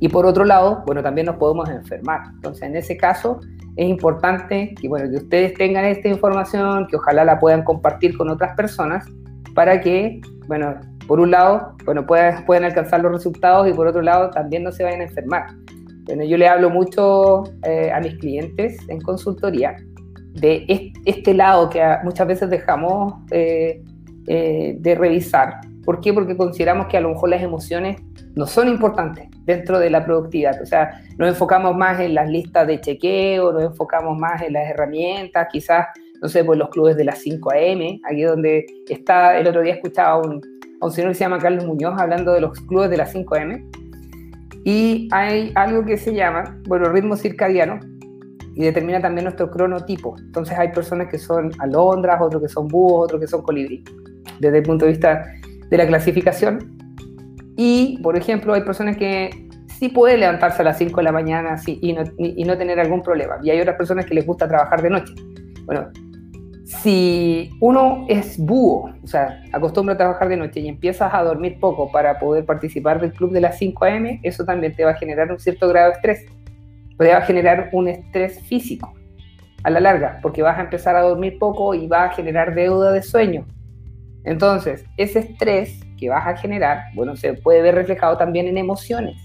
Y 0.02 0.08
por 0.08 0.26
otro 0.26 0.44
lado, 0.44 0.82
bueno, 0.84 1.00
también 1.00 1.26
nos 1.26 1.36
podemos 1.36 1.68
enfermar. 1.70 2.22
Entonces, 2.34 2.64
en 2.64 2.74
ese 2.74 2.96
caso, 2.96 3.38
es 3.76 3.88
importante 3.88 4.74
que, 4.80 4.88
bueno, 4.88 5.08
que 5.08 5.18
ustedes 5.18 5.54
tengan 5.54 5.84
esta 5.84 6.08
información, 6.08 6.88
que 6.88 6.96
ojalá 6.96 7.24
la 7.24 7.38
puedan 7.38 7.62
compartir 7.62 8.18
con 8.18 8.28
otras 8.28 8.56
personas, 8.56 9.06
para 9.54 9.80
que, 9.80 10.20
bueno, 10.48 10.74
por 11.06 11.20
un 11.20 11.30
lado, 11.30 11.76
bueno, 11.84 12.04
puedan, 12.04 12.64
alcanzar 12.64 13.00
los 13.00 13.12
resultados 13.12 13.68
y 13.68 13.72
por 13.74 13.86
otro 13.86 14.02
lado, 14.02 14.30
también 14.30 14.64
no 14.64 14.72
se 14.72 14.82
vayan 14.82 15.02
a 15.02 15.04
enfermar. 15.04 15.46
Bueno, 16.06 16.24
yo 16.24 16.36
le 16.36 16.48
hablo 16.48 16.68
mucho 16.68 17.44
eh, 17.62 17.92
a 17.94 18.00
mis 18.00 18.16
clientes 18.16 18.78
en 18.88 19.00
consultoría 19.02 19.76
de 20.32 20.92
este 21.04 21.32
lado 21.32 21.70
que 21.70 21.80
muchas 22.02 22.26
veces 22.26 22.50
dejamos 22.50 23.14
eh, 23.30 23.80
de 24.26 24.94
revisar, 24.96 25.60
¿Por 25.84 26.00
qué? 26.00 26.12
Porque 26.12 26.36
consideramos 26.36 26.86
que 26.86 26.96
a 26.96 27.00
lo 27.00 27.10
mejor 27.10 27.30
las 27.30 27.42
emociones 27.42 28.00
no 28.34 28.46
son 28.46 28.68
importantes 28.68 29.28
dentro 29.44 29.78
de 29.78 29.90
la 29.90 30.04
productividad. 30.04 30.60
O 30.62 30.66
sea, 30.66 31.02
nos 31.18 31.28
enfocamos 31.28 31.76
más 31.76 32.00
en 32.00 32.14
las 32.14 32.28
listas 32.28 32.66
de 32.66 32.80
chequeo, 32.80 33.52
nos 33.52 33.64
enfocamos 33.64 34.16
más 34.18 34.42
en 34.42 34.52
las 34.52 34.68
herramientas, 34.68 35.48
quizás, 35.50 35.86
no 36.20 36.28
sé, 36.28 36.44
pues 36.44 36.58
los 36.58 36.68
clubes 36.70 36.96
de 36.96 37.04
las 37.04 37.18
5 37.18 37.50
AM, 37.50 38.00
aquí 38.08 38.22
donde 38.22 38.66
está, 38.88 39.36
el 39.38 39.46
otro 39.46 39.62
día 39.62 39.74
escuchaba 39.74 40.12
a 40.12 40.18
un, 40.18 40.40
a 40.80 40.86
un 40.86 40.92
señor 40.92 41.10
que 41.10 41.14
se 41.16 41.24
llama 41.24 41.38
Carlos 41.38 41.64
Muñoz 41.66 41.94
hablando 41.98 42.32
de 42.32 42.40
los 42.40 42.58
clubes 42.60 42.90
de 42.90 42.96
las 42.96 43.10
5 43.12 43.34
AM. 43.34 43.70
Y 44.64 45.08
hay 45.10 45.50
algo 45.56 45.84
que 45.84 45.96
se 45.96 46.14
llama, 46.14 46.60
bueno, 46.68 46.88
ritmo 46.90 47.16
circadiano, 47.16 47.80
y 48.54 48.64
determina 48.64 49.00
también 49.00 49.24
nuestro 49.24 49.50
cronotipo. 49.50 50.16
Entonces 50.18 50.58
hay 50.58 50.68
personas 50.72 51.08
que 51.08 51.18
son 51.18 51.50
alondras, 51.58 52.20
otros 52.20 52.42
que 52.42 52.48
son 52.48 52.68
búhos, 52.68 53.04
otros 53.04 53.20
que 53.20 53.26
son 53.26 53.42
colibrí. 53.42 53.82
Desde 54.40 54.58
el 54.58 54.62
punto 54.62 54.84
de 54.84 54.92
vista 54.92 55.24
de 55.72 55.78
la 55.78 55.86
clasificación. 55.86 56.76
Y, 57.56 57.98
por 58.02 58.14
ejemplo, 58.16 58.52
hay 58.52 58.60
personas 58.60 58.98
que 58.98 59.30
sí 59.78 59.88
pueden 59.88 60.20
levantarse 60.20 60.60
a 60.60 60.66
las 60.66 60.76
5 60.76 61.00
de 61.00 61.02
la 61.02 61.12
mañana 61.12 61.56
y, 61.66 61.94
no, 61.94 62.02
y, 62.18 62.44
no, 62.44 62.58
tener 62.58 62.78
algún 62.78 63.02
problema. 63.02 63.38
Y 63.42 63.48
hay 63.48 63.58
otras 63.58 63.76
personas 63.76 64.04
que 64.04 64.14
les 64.14 64.26
gusta 64.26 64.46
trabajar 64.46 64.82
de 64.82 64.90
noche. 64.90 65.14
Bueno, 65.64 65.88
si 66.64 67.50
uno 67.60 68.04
es 68.06 68.38
búho, 68.38 68.92
o 69.02 69.06
sea, 69.06 69.42
acostumbra 69.50 69.94
a 69.94 69.96
trabajar 69.96 70.28
de 70.28 70.36
noche 70.36 70.60
y 70.60 70.68
empiezas 70.68 71.12
a 71.14 71.22
dormir 71.22 71.58
poco 71.58 71.90
para 71.90 72.18
poder 72.18 72.44
participar 72.44 73.00
del 73.00 73.14
club 73.14 73.32
de 73.32 73.40
las 73.40 73.56
5 73.56 73.84
a.m., 73.86 74.20
eso 74.22 74.44
también 74.44 74.76
te 74.76 74.84
va 74.84 74.90
a 74.90 74.94
generar 74.96 75.32
un 75.32 75.38
cierto 75.38 75.68
grado 75.68 75.88
de 75.88 75.94
estrés. 75.94 76.26
Te 76.98 77.08
va 77.08 77.16
a 77.16 77.22
generar 77.22 77.70
un 77.72 77.88
estrés 77.88 78.42
físico 78.42 78.92
a 79.64 79.70
la 79.70 79.80
larga, 79.80 80.18
porque 80.20 80.42
vas 80.42 80.58
a 80.58 80.60
empezar 80.60 80.96
a 80.96 81.00
dormir 81.00 81.38
poco 81.38 81.72
y 81.72 81.86
va 81.86 82.04
a 82.04 82.10
generar 82.10 82.54
deuda 82.54 82.92
de 82.92 83.02
sueño. 83.02 83.46
Entonces, 84.24 84.84
ese 84.96 85.20
estrés 85.20 85.80
que 85.98 86.08
vas 86.08 86.26
a 86.26 86.36
generar, 86.36 86.84
bueno, 86.94 87.16
se 87.16 87.34
puede 87.34 87.62
ver 87.62 87.74
reflejado 87.74 88.16
también 88.16 88.46
en 88.46 88.58
emociones. 88.58 89.16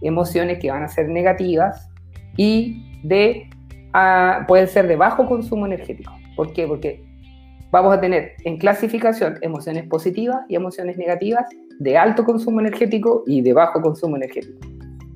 Emociones 0.00 0.58
que 0.58 0.70
van 0.70 0.82
a 0.82 0.88
ser 0.88 1.08
negativas 1.08 1.88
y 2.36 3.00
de, 3.02 3.48
uh, 3.94 4.46
pueden 4.46 4.68
ser 4.68 4.88
de 4.88 4.96
bajo 4.96 5.26
consumo 5.26 5.66
energético. 5.66 6.12
¿Por 6.36 6.52
qué? 6.52 6.66
Porque 6.66 7.04
vamos 7.70 7.94
a 7.94 8.00
tener 8.00 8.32
en 8.44 8.58
clasificación 8.58 9.38
emociones 9.42 9.86
positivas 9.86 10.40
y 10.48 10.56
emociones 10.56 10.96
negativas 10.96 11.46
de 11.78 11.96
alto 11.96 12.24
consumo 12.24 12.60
energético 12.60 13.24
y 13.26 13.42
de 13.42 13.52
bajo 13.52 13.80
consumo 13.80 14.16
energético. 14.16 14.66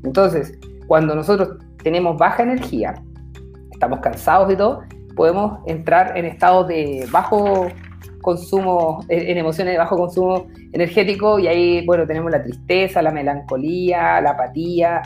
Entonces, 0.05 0.59
cuando 0.87 1.15
nosotros 1.15 1.59
tenemos 1.83 2.17
baja 2.17 2.43
energía, 2.43 2.95
estamos 3.73 4.01
cansados 4.01 4.53
y 4.53 4.57
todo, 4.57 4.83
podemos 5.17 5.59
entrar 5.67 6.17
en 6.17 6.25
estados 6.25 6.69
de 6.69 7.07
bajo 7.11 7.67
consumo, 8.27 9.05
en 9.09 9.39
emociones 9.39 9.75
de 9.75 9.79
bajo 9.79 9.97
consumo 9.97 10.49
energético 10.73 11.39
y 11.39 11.47
ahí, 11.47 11.87
bueno, 11.87 12.09
tenemos 12.09 12.33
la 12.33 12.43
tristeza, 12.43 13.01
la 13.01 13.13
melancolía, 13.13 14.21
la 14.21 14.31
apatía, 14.31 15.01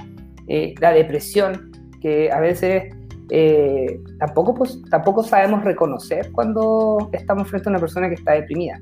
eh, 0.48 0.74
la 0.80 0.90
depresión, 0.92 1.70
que 2.00 2.32
a 2.32 2.40
veces 2.40 2.84
eh, 3.28 4.00
tampoco, 4.18 4.54
pues, 4.54 4.80
tampoco 4.90 5.22
sabemos 5.22 5.62
reconocer 5.64 6.32
cuando 6.32 7.10
estamos 7.12 7.46
frente 7.46 7.68
a 7.68 7.72
una 7.72 7.78
persona 7.78 8.08
que 8.08 8.14
está 8.14 8.32
deprimida. 8.32 8.80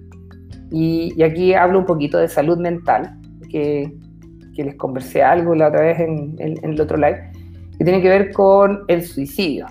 Y, 0.71 1.21
aquí 1.21 1.53
hablo 1.55 1.81
un 1.81 1.87
poquito 1.87 2.17
de 2.19 2.29
salud 2.29 2.59
mental, 2.59 3.19
que, 3.51 3.93
que 4.55 4.63
les 4.63 4.77
conversé 4.77 5.21
algo 5.21 5.57
la 5.57 5.67
otra 5.67 5.81
vez 5.81 5.99
en, 5.99 6.37
el 6.39 6.81
otro 6.81 6.97
live, 6.97 7.33
que 7.77 7.85
tiene 7.85 8.01
que 8.01 8.09
ver 8.09 8.33
con 8.33 8.85
el 8.87 9.03
suicidio. 9.03 9.67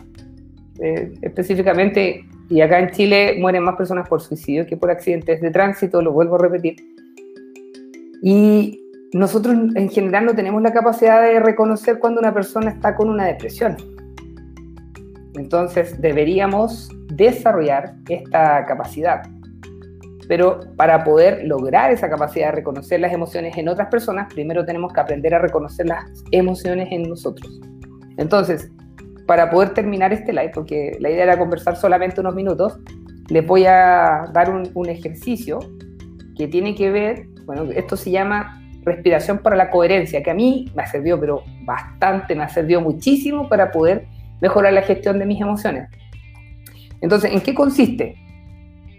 Eh, 0.82 1.14
específicamente 1.22 2.26
y 2.50 2.62
acá 2.62 2.80
en 2.80 2.92
Chile 2.92 3.38
mueren 3.40 3.64
más 3.64 3.76
personas 3.76 4.08
por 4.08 4.22
suicidio 4.22 4.66
que 4.66 4.78
por 4.78 4.90
accidentes 4.90 5.42
de 5.42 5.52
tránsito, 5.52 6.02
lo 6.02 6.14
vuelvo 6.14 6.36
a 6.36 6.40
repetir. 6.40 6.76
Y 8.22 8.80
nosotros 9.14 9.56
en 9.76 9.90
general 9.90 10.26
no 10.26 10.34
tenemos 10.34 10.62
la 10.62 10.72
capacidad 10.72 11.22
de 11.22 11.40
reconocer 11.40 12.00
cuando 12.00 12.20
una 12.20 12.34
persona 12.34 12.72
está 12.72 12.96
con 12.96 13.10
una 13.10 13.26
depresión. 13.26 13.76
Entonces 15.36 16.00
deberíamos 16.02 16.90
desarrollar 17.14 17.96
esta 18.08 18.66
capacidad. 18.66 19.24
Pero 20.28 20.60
para 20.76 21.04
poder 21.04 21.46
lograr 21.46 21.92
esa 21.92 22.10
capacidad 22.10 22.48
de 22.48 22.58
reconocer 22.58 23.00
las 23.00 23.14
emociones 23.14 23.58
en 23.58 23.70
otras 23.70 23.88
personas, 23.88 24.34
primero 24.34 24.66
tenemos 24.66 24.92
que 24.92 25.00
aprender 25.00 25.34
a 25.34 25.40
reconocer 25.40 25.86
las 25.88 26.04
emociones 26.32 26.90
en 26.92 27.04
nosotros. 27.04 27.62
Entonces, 28.18 28.70
para 29.28 29.50
poder 29.50 29.72
terminar 29.72 30.14
este 30.14 30.32
live, 30.32 30.52
porque 30.54 30.98
la 31.00 31.10
idea 31.10 31.24
era 31.24 31.38
conversar 31.38 31.76
solamente 31.76 32.22
unos 32.22 32.34
minutos, 32.34 32.80
les 33.30 33.46
voy 33.46 33.66
a 33.66 34.30
dar 34.34 34.50
un, 34.50 34.90
ejercicio 34.90 35.60
que 36.38 36.48
tiene 36.48 36.74
que 36.74 36.90
ver, 36.90 37.28
bueno, 37.46 37.64
esto 37.76 37.98
se 37.98 38.10
llama 38.10 38.64
respiración 38.84 39.40
para 39.40 39.58
la 39.58 39.70
coherencia, 39.70 40.24
que 40.24 40.32
a 40.32 40.34
mí 40.34 40.72
me 40.74 40.84
ha 40.84 40.88
servido, 40.88 41.20
pero 41.20 41.44
bastante, 41.66 42.36
me 42.36 42.44
ha 42.44 42.50
servido 42.50 42.80
muchísimo 42.80 43.50
para 43.50 43.70
poder 43.70 44.08
mejorar 44.40 44.72
la 44.72 44.82
gestión 44.82 45.20
de 45.20 45.26
mis 45.26 45.42
emociones. 45.42 45.90
Entonces, 47.02 47.34
¿en 47.34 47.42
qué 47.42 47.54
consiste? 47.54 48.16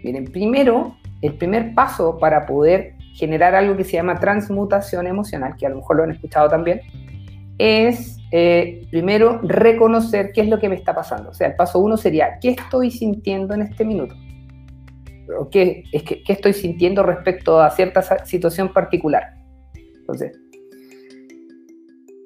Miren, 0.03 0.25
primero, 0.25 0.95
el 1.23 1.33
primer 1.33 1.73
paso 1.73 2.19
para 2.19 2.45
poder 2.45 2.93
generar 3.15 3.55
algo 3.55 3.75
que 3.75 3.83
se 3.83 3.93
llama 3.93 4.19
transmutación 4.19 5.07
emocional, 5.07 5.55
que 5.57 5.65
a 5.65 5.69
lo 5.69 5.77
mejor 5.77 5.97
lo 5.97 6.03
han 6.03 6.11
escuchado 6.11 6.49
también, 6.49 6.81
es 7.57 8.18
eh, 8.31 8.87
primero 8.91 9.39
reconocer 9.41 10.31
qué 10.33 10.41
es 10.41 10.47
lo 10.47 10.59
que 10.59 10.69
me 10.69 10.75
está 10.75 10.93
pasando. 10.93 11.29
O 11.29 11.33
sea, 11.33 11.47
el 11.47 11.55
paso 11.55 11.79
uno 11.79 11.97
sería, 11.97 12.37
¿qué 12.39 12.51
estoy 12.51 12.91
sintiendo 12.91 13.53
en 13.53 13.63
este 13.63 13.85
minuto? 13.85 14.15
¿O 15.39 15.49
qué, 15.49 15.83
es 15.91 16.03
que, 16.03 16.23
¿Qué 16.23 16.33
estoy 16.33 16.53
sintiendo 16.53 17.03
respecto 17.03 17.59
a 17.59 17.69
cierta 17.71 18.01
situación 18.25 18.69
particular? 18.69 19.35
Entonces, 19.75 20.39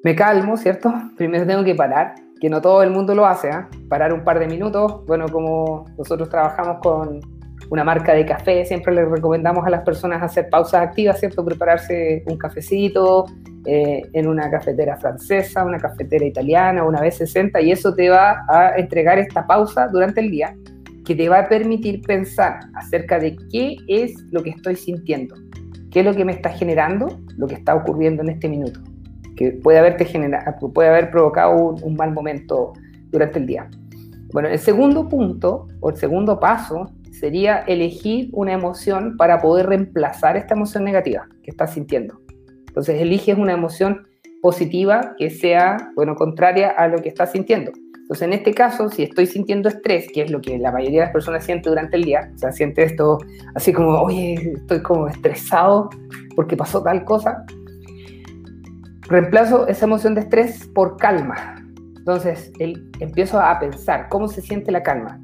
me 0.04 0.16
calmo, 0.16 0.58
¿cierto? 0.58 0.94
Primero 1.18 1.46
tengo 1.46 1.64
que 1.64 1.76
parar, 1.76 2.16
que 2.40 2.50
no 2.50 2.62
todo 2.62 2.84
el 2.84 2.92
mundo 2.92 3.16
lo 3.16 3.26
hace, 3.26 3.50
¿eh? 3.50 3.66
Parar 3.90 4.14
un 4.14 4.24
par 4.24 4.40
de 4.40 4.48
minutos. 4.48 5.06
Bueno, 5.06 5.28
como 5.30 5.86
nosotros 5.98 6.30
trabajamos 6.30 6.80
con 6.82 7.22
una 7.70 7.84
marca 7.84 8.14
de 8.14 8.26
café, 8.26 8.66
siempre 8.66 8.94
les 8.94 9.10
recomendamos 9.10 9.66
a 9.66 9.70
las 9.70 9.82
personas 9.84 10.22
hacer 10.22 10.50
pausas 10.50 10.82
activas, 10.82 11.20
¿cierto? 11.20 11.44
Prepararse 11.44 12.24
un 12.28 12.38
cafecito 12.38 13.26
eh, 13.66 14.02
en 14.14 14.28
una 14.28 14.52
cafetera 14.52 14.98
francesa, 14.98 15.64
una 15.64 15.80
cafetera 15.80 16.26
italiana, 16.26 16.84
una 16.84 17.02
vez 17.02 17.18
60, 17.18 17.62
y 17.62 17.72
eso 17.72 17.94
te 17.94 18.10
va 18.10 18.46
a 18.50 18.76
entregar 18.78 19.20
esta 19.20 19.48
pausa 19.48 19.88
durante 19.88 20.22
el 20.22 20.32
día 20.32 20.56
que 21.06 21.16
te 21.16 21.28
va 21.30 21.40
a 21.40 21.50
permitir 21.50 22.02
pensar 22.02 22.60
acerca 22.76 23.20
de 23.20 23.36
qué 23.52 23.78
es 23.88 24.14
lo 24.32 24.42
que 24.44 24.52
estoy 24.52 24.76
sintiendo, 24.76 25.36
qué 25.92 26.00
es 26.00 26.06
lo 26.06 26.14
que 26.14 26.26
me 26.26 26.32
está 26.32 26.50
generando, 26.50 27.20
lo 27.38 27.48
que 27.48 27.56
está 27.56 27.76
ocurriendo 27.76 28.24
en 28.24 28.30
este 28.30 28.48
minuto, 28.48 28.80
que 29.36 29.52
puede, 29.52 29.80
haberte 29.80 30.06
generado, 30.06 30.72
puede 30.72 30.90
haber 30.90 31.12
provocado 31.12 31.56
un, 31.56 31.84
un 31.84 31.96
mal 31.96 32.14
momento 32.14 32.74
durante 33.12 33.40
el 33.40 33.48
día. 33.48 33.70
Bueno, 34.32 34.50
el 34.50 34.60
segundo 34.60 35.08
punto 35.08 35.68
o 35.80 35.90
el 35.90 35.98
segundo 35.98 36.40
paso 36.40 36.90
sería 37.20 37.60
elegir 37.60 38.30
una 38.34 38.54
emoción 38.54 39.18
para 39.18 39.42
poder 39.42 39.68
reemplazar 39.68 40.38
esta 40.38 40.56
emoción 40.56 40.84
negativa 40.84 41.28
que 41.44 41.52
estás 41.52 41.74
sintiendo. 41.74 42.20
Entonces 42.68 43.02
eliges 43.02 43.38
una 43.38 43.54
emoción 43.54 44.08
positiva 44.42 45.16
que 45.18 45.30
sea, 45.30 45.92
bueno, 45.96 46.16
contraria 46.16 46.70
a 46.72 46.88
lo 46.88 47.02
que 47.02 47.10
estás 47.10 47.32
sintiendo. 47.32 47.72
Entonces, 48.04 48.28
en 48.28 48.34
este 48.34 48.54
caso, 48.54 48.90
si 48.90 49.04
estoy 49.04 49.26
sintiendo 49.26 49.70
estrés, 49.70 50.08
que 50.14 50.24
es 50.24 50.30
lo 50.30 50.42
que 50.42 50.58
la 50.58 50.74
mayoría 50.74 51.00
de 51.00 51.06
las 51.06 51.14
personas 51.14 51.46
siente 51.46 51.70
durante 51.70 51.96
el 51.96 52.04
día, 52.04 52.30
o 52.36 52.38
sea, 52.38 52.52
siente 52.52 52.84
esto 52.84 53.18
así 53.56 53.72
como, 53.72 54.02
oye, 54.02 54.34
estoy 54.58 54.82
como 54.82 55.08
estresado 55.08 55.90
porque 56.36 56.58
pasó 56.58 56.84
tal 56.84 57.06
cosa, 57.06 57.46
reemplazo 59.04 59.68
esa 59.68 59.86
emoción 59.86 60.16
de 60.16 60.22
estrés 60.22 60.68
por 60.76 60.98
calma. 60.98 61.56
Entonces, 61.96 62.52
el, 62.60 62.86
empiezo 63.00 63.40
a 63.40 63.58
pensar 63.60 64.10
cómo 64.10 64.28
se 64.28 64.42
siente 64.42 64.70
la 64.74 64.84
calma. 64.84 65.22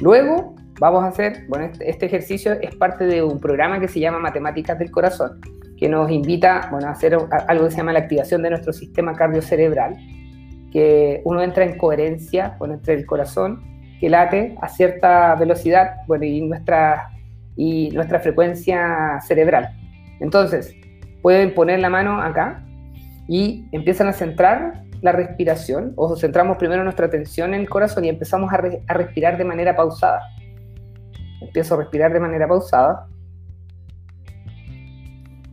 Luego, 0.00 0.54
vamos 0.80 1.04
a 1.04 1.08
hacer, 1.08 1.44
bueno, 1.48 1.66
este, 1.66 1.88
este, 1.90 2.06
ejercicio 2.06 2.52
es 2.60 2.74
parte 2.76 3.06
de 3.06 3.22
un 3.22 3.40
programa 3.40 3.80
que 3.80 3.88
se 3.88 4.00
llama 4.00 4.18
Matemáticas 4.18 4.78
del 4.78 4.90
Corazón, 4.90 5.40
que 5.76 5.88
nos 5.88 6.10
invita 6.10 6.68
bueno, 6.70 6.88
a 6.88 6.90
hacer 6.90 7.16
algo 7.48 7.64
que 7.64 7.70
se 7.70 7.76
llama 7.78 7.92
la 7.92 8.00
activación 8.00 8.42
de 8.42 8.50
nuestro 8.50 8.72
sistema 8.72 9.14
cardiocerebral, 9.14 9.96
que 10.72 11.22
uno 11.24 11.42
entra 11.42 11.64
en 11.64 11.78
coherencia 11.78 12.56
bueno, 12.58 12.74
entre 12.74 12.94
el 12.94 13.06
corazón, 13.06 13.62
que 14.00 14.10
late 14.10 14.54
a 14.60 14.68
cierta 14.68 15.34
velocidad, 15.36 15.96
bueno, 16.06 16.24
y 16.24 16.42
nuestra, 16.42 17.10
y 17.56 17.90
nuestra 17.92 18.20
frecuencia 18.20 19.18
cerebral. 19.26 19.70
Entonces, 20.20 20.74
pueden 21.22 21.54
poner 21.54 21.80
la 21.80 21.88
mano 21.88 22.20
acá 22.20 22.62
y 23.28 23.66
empiezan 23.72 24.08
a 24.08 24.12
centrar 24.12 24.82
la 25.02 25.12
respiración, 25.12 25.92
o 25.96 26.16
centramos 26.16 26.56
primero 26.56 26.82
nuestra 26.82 27.06
atención 27.06 27.54
en 27.54 27.60
el 27.60 27.68
corazón 27.68 28.04
y 28.04 28.08
empezamos 28.08 28.52
a, 28.52 28.56
a 28.88 28.94
respirar 28.94 29.36
de 29.36 29.44
manera 29.44 29.76
pausada 29.76 30.20
empiezo 31.40 31.74
a 31.74 31.78
respirar 31.78 32.12
de 32.12 32.20
manera 32.20 32.48
pausada, 32.48 33.08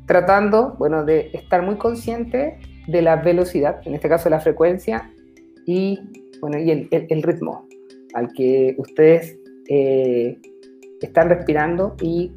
tratando, 0.06 0.76
bueno, 0.78 1.06
de 1.06 1.32
estar 1.34 1.62
muy 1.62 1.76
consciente 1.76 2.58
de 2.88 3.02
la 3.02 3.18
velocidad, 3.18 3.80
en 3.86 3.96
este 3.96 4.10
caso 4.10 4.30
la 4.30 4.40
frecuencia, 4.40 5.10
y, 5.66 6.00
bueno, 6.42 6.60
y 6.60 6.72
el, 6.92 7.24
ritmo 7.24 7.68
al 8.14 8.32
que 8.34 8.76
ustedes 8.78 9.38
eh, 9.70 10.38
están 11.02 11.30
respirando 11.30 11.96
y 12.02 12.32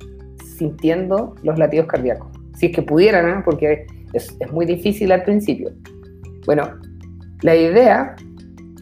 sintiendo 0.57 1.35
los 1.43 1.59
latidos 1.59 1.87
cardíacos. 1.87 2.29
Si 2.55 2.67
es 2.67 2.73
que 2.73 2.83
pudieran, 2.83 3.43
porque 3.45 3.87
es, 4.13 4.37
es 4.39 4.53
muy 4.53 4.65
difícil 4.65 5.11
al 5.13 5.25
principio. 5.25 5.73
Bueno, 6.47 6.71
la 7.43 7.57
idea 7.57 8.17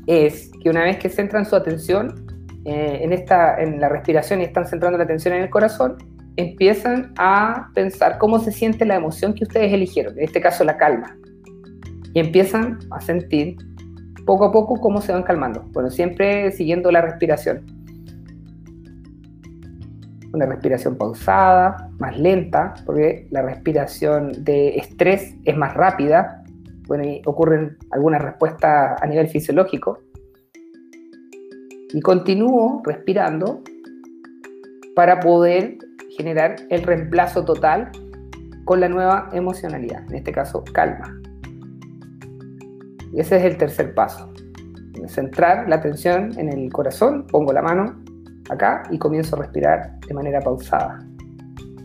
es 0.06 0.50
que 0.62 0.70
una 0.70 0.84
vez 0.84 0.98
que 0.98 1.08
centran 1.08 1.46
su 1.46 1.56
atención 1.56 2.23
eh, 2.64 3.00
en, 3.02 3.12
esta, 3.12 3.60
en 3.60 3.78
la 3.78 3.88
respiración 3.88 4.40
y 4.40 4.44
están 4.44 4.66
centrando 4.66 4.96
la 4.96 5.04
atención 5.04 5.34
en 5.34 5.42
el 5.42 5.50
corazón, 5.50 5.98
empiezan 6.36 7.12
a 7.18 7.68
pensar 7.74 8.18
cómo 8.18 8.38
se 8.38 8.52
siente 8.52 8.84
la 8.86 8.96
emoción 8.96 9.34
que 9.34 9.44
ustedes 9.44 9.72
eligieron, 9.72 10.16
en 10.18 10.24
este 10.24 10.40
caso 10.40 10.64
la 10.64 10.76
calma. 10.76 11.16
Y 12.14 12.20
empiezan 12.20 12.78
a 12.90 13.00
sentir 13.00 13.56
poco 14.24 14.46
a 14.46 14.52
poco 14.52 14.80
cómo 14.80 15.02
se 15.02 15.12
van 15.12 15.24
calmando. 15.24 15.62
Bueno, 15.72 15.90
siempre 15.90 16.52
siguiendo 16.52 16.90
la 16.90 17.02
respiración. 17.02 17.66
Una 20.32 20.46
respiración 20.46 20.96
pausada, 20.96 21.90
más 21.98 22.18
lenta, 22.18 22.74
porque 22.86 23.28
la 23.30 23.42
respiración 23.42 24.32
de 24.42 24.76
estrés 24.76 25.34
es 25.44 25.56
más 25.56 25.74
rápida. 25.74 26.42
Bueno, 26.86 27.04
y 27.04 27.20
ocurren 27.26 27.76
algunas 27.90 28.22
respuestas 28.22 29.00
a 29.00 29.06
nivel 29.06 29.28
fisiológico 29.28 30.03
y 31.94 32.00
continúo 32.00 32.82
respirando 32.84 33.62
para 34.96 35.20
poder 35.20 35.78
generar 36.16 36.56
el 36.68 36.82
reemplazo 36.82 37.44
total 37.44 37.90
con 38.64 38.80
la 38.80 38.88
nueva 38.88 39.30
emocionalidad, 39.32 40.02
en 40.08 40.16
este 40.16 40.32
caso 40.32 40.64
calma. 40.72 41.20
Y 43.12 43.20
ese 43.20 43.36
es 43.36 43.44
el 43.44 43.56
tercer 43.56 43.94
paso. 43.94 44.32
Centrar 45.06 45.68
la 45.68 45.76
atención 45.76 46.36
en 46.36 46.48
el 46.48 46.72
corazón, 46.72 47.26
pongo 47.28 47.52
la 47.52 47.62
mano 47.62 48.02
acá 48.50 48.82
y 48.90 48.98
comienzo 48.98 49.36
a 49.36 49.40
respirar 49.40 50.00
de 50.00 50.14
manera 50.14 50.40
pausada. 50.40 50.98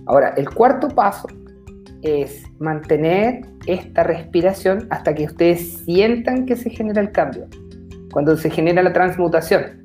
Ahora, 0.07 0.33
el 0.37 0.49
cuarto 0.49 0.87
paso 0.87 1.27
es 2.01 2.43
mantener 2.59 3.41
esta 3.67 4.03
respiración 4.03 4.87
hasta 4.89 5.13
que 5.13 5.25
ustedes 5.25 5.83
sientan 5.85 6.47
que 6.47 6.55
se 6.55 6.71
genera 6.71 7.01
el 7.01 7.11
cambio, 7.11 7.47
cuando 8.11 8.35
se 8.37 8.49
genera 8.49 8.81
la 8.81 8.93
transmutación. 8.93 9.78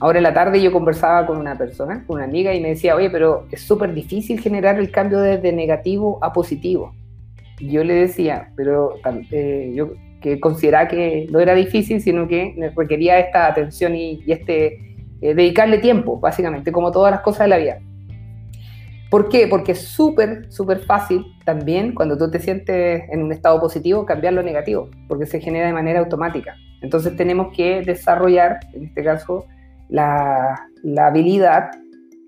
Ahora 0.00 0.18
en 0.18 0.24
la 0.24 0.34
tarde 0.34 0.60
yo 0.60 0.72
conversaba 0.72 1.26
con 1.26 1.38
una 1.38 1.56
persona, 1.56 2.04
con 2.06 2.16
una 2.16 2.24
amiga, 2.24 2.54
y 2.54 2.60
me 2.60 2.70
decía, 2.70 2.96
oye, 2.96 3.10
pero 3.10 3.46
es 3.50 3.62
súper 3.62 3.94
difícil 3.94 4.40
generar 4.40 4.78
el 4.78 4.90
cambio 4.90 5.20
desde 5.20 5.52
negativo 5.52 6.18
a 6.22 6.32
positivo. 6.32 6.94
yo 7.60 7.84
le 7.84 7.94
decía, 7.94 8.50
pero 8.56 8.94
eh, 9.30 9.72
yo 9.74 9.92
que 10.24 10.40
consideraba 10.40 10.88
que 10.88 11.26
no 11.30 11.38
era 11.38 11.54
difícil, 11.54 12.00
sino 12.00 12.26
que 12.26 12.56
requería 12.74 13.18
esta 13.18 13.46
atención 13.46 13.94
y, 13.94 14.24
este 14.26 14.78
eh, 15.20 15.34
dedicarle 15.34 15.78
tiempo, 15.78 16.18
básicamente, 16.18 16.72
como 16.72 16.90
todas 16.90 17.10
las 17.10 17.20
cosas 17.20 17.40
de 17.40 17.48
la 17.48 17.58
vida. 17.58 17.78
¿Por 19.10 19.28
qué? 19.28 19.46
Porque 19.46 19.72
es 19.72 19.82
súper, 19.82 20.50
súper 20.50 20.78
fácil 20.78 21.26
también 21.44 21.94
cuando 21.94 22.16
tú 22.16 22.30
te 22.30 22.40
sientes 22.40 23.02
en 23.10 23.22
un 23.22 23.32
estado 23.32 23.60
positivo 23.60 24.06
cambiar 24.06 24.32
lo 24.32 24.42
negativo, 24.42 24.88
porque 25.08 25.26
se 25.26 25.40
genera 25.40 25.66
de 25.66 25.74
manera 25.74 26.00
automática. 26.00 26.56
Entonces 26.80 27.14
tenemos 27.16 27.54
que 27.54 27.82
desarrollar, 27.82 28.60
en 28.72 28.84
este 28.84 29.04
caso, 29.04 29.44
la, 29.88 30.68
habilidad, 30.98 31.70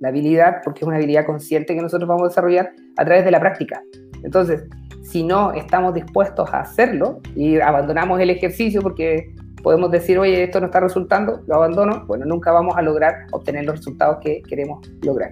la 0.00 0.08
habilidad, 0.08 0.56
porque 0.64 0.80
es 0.80 0.86
una 0.86 0.96
habilidad 0.96 1.26
consciente 1.26 1.74
que 1.74 1.82
nosotros 1.82 2.08
vamos 2.08 2.24
a 2.24 2.28
desarrollar 2.28 2.72
a 2.96 3.04
través 3.04 3.24
de 3.24 3.30
la 3.30 3.40
práctica. 3.40 3.82
Entonces, 4.22 4.64
si 5.02 5.22
no 5.22 5.52
estamos 5.52 5.94
dispuestos 5.94 6.52
a 6.52 6.60
hacerlo 6.60 7.20
y 7.34 7.60
abandonamos 7.60 8.20
el 8.20 8.30
ejercicio 8.30 8.82
porque 8.82 9.34
podemos 9.62 9.90
decir, 9.90 10.18
oye, 10.18 10.44
esto 10.44 10.60
no 10.60 10.66
está 10.66 10.80
resultando, 10.80 11.42
lo 11.46 11.56
abandono, 11.56 12.04
bueno, 12.06 12.24
nunca 12.24 12.52
vamos 12.52 12.76
a 12.76 12.82
lograr 12.82 13.26
obtener 13.32 13.64
los 13.64 13.76
resultados 13.76 14.18
que 14.22 14.42
queremos 14.42 14.86
lograr. 15.02 15.30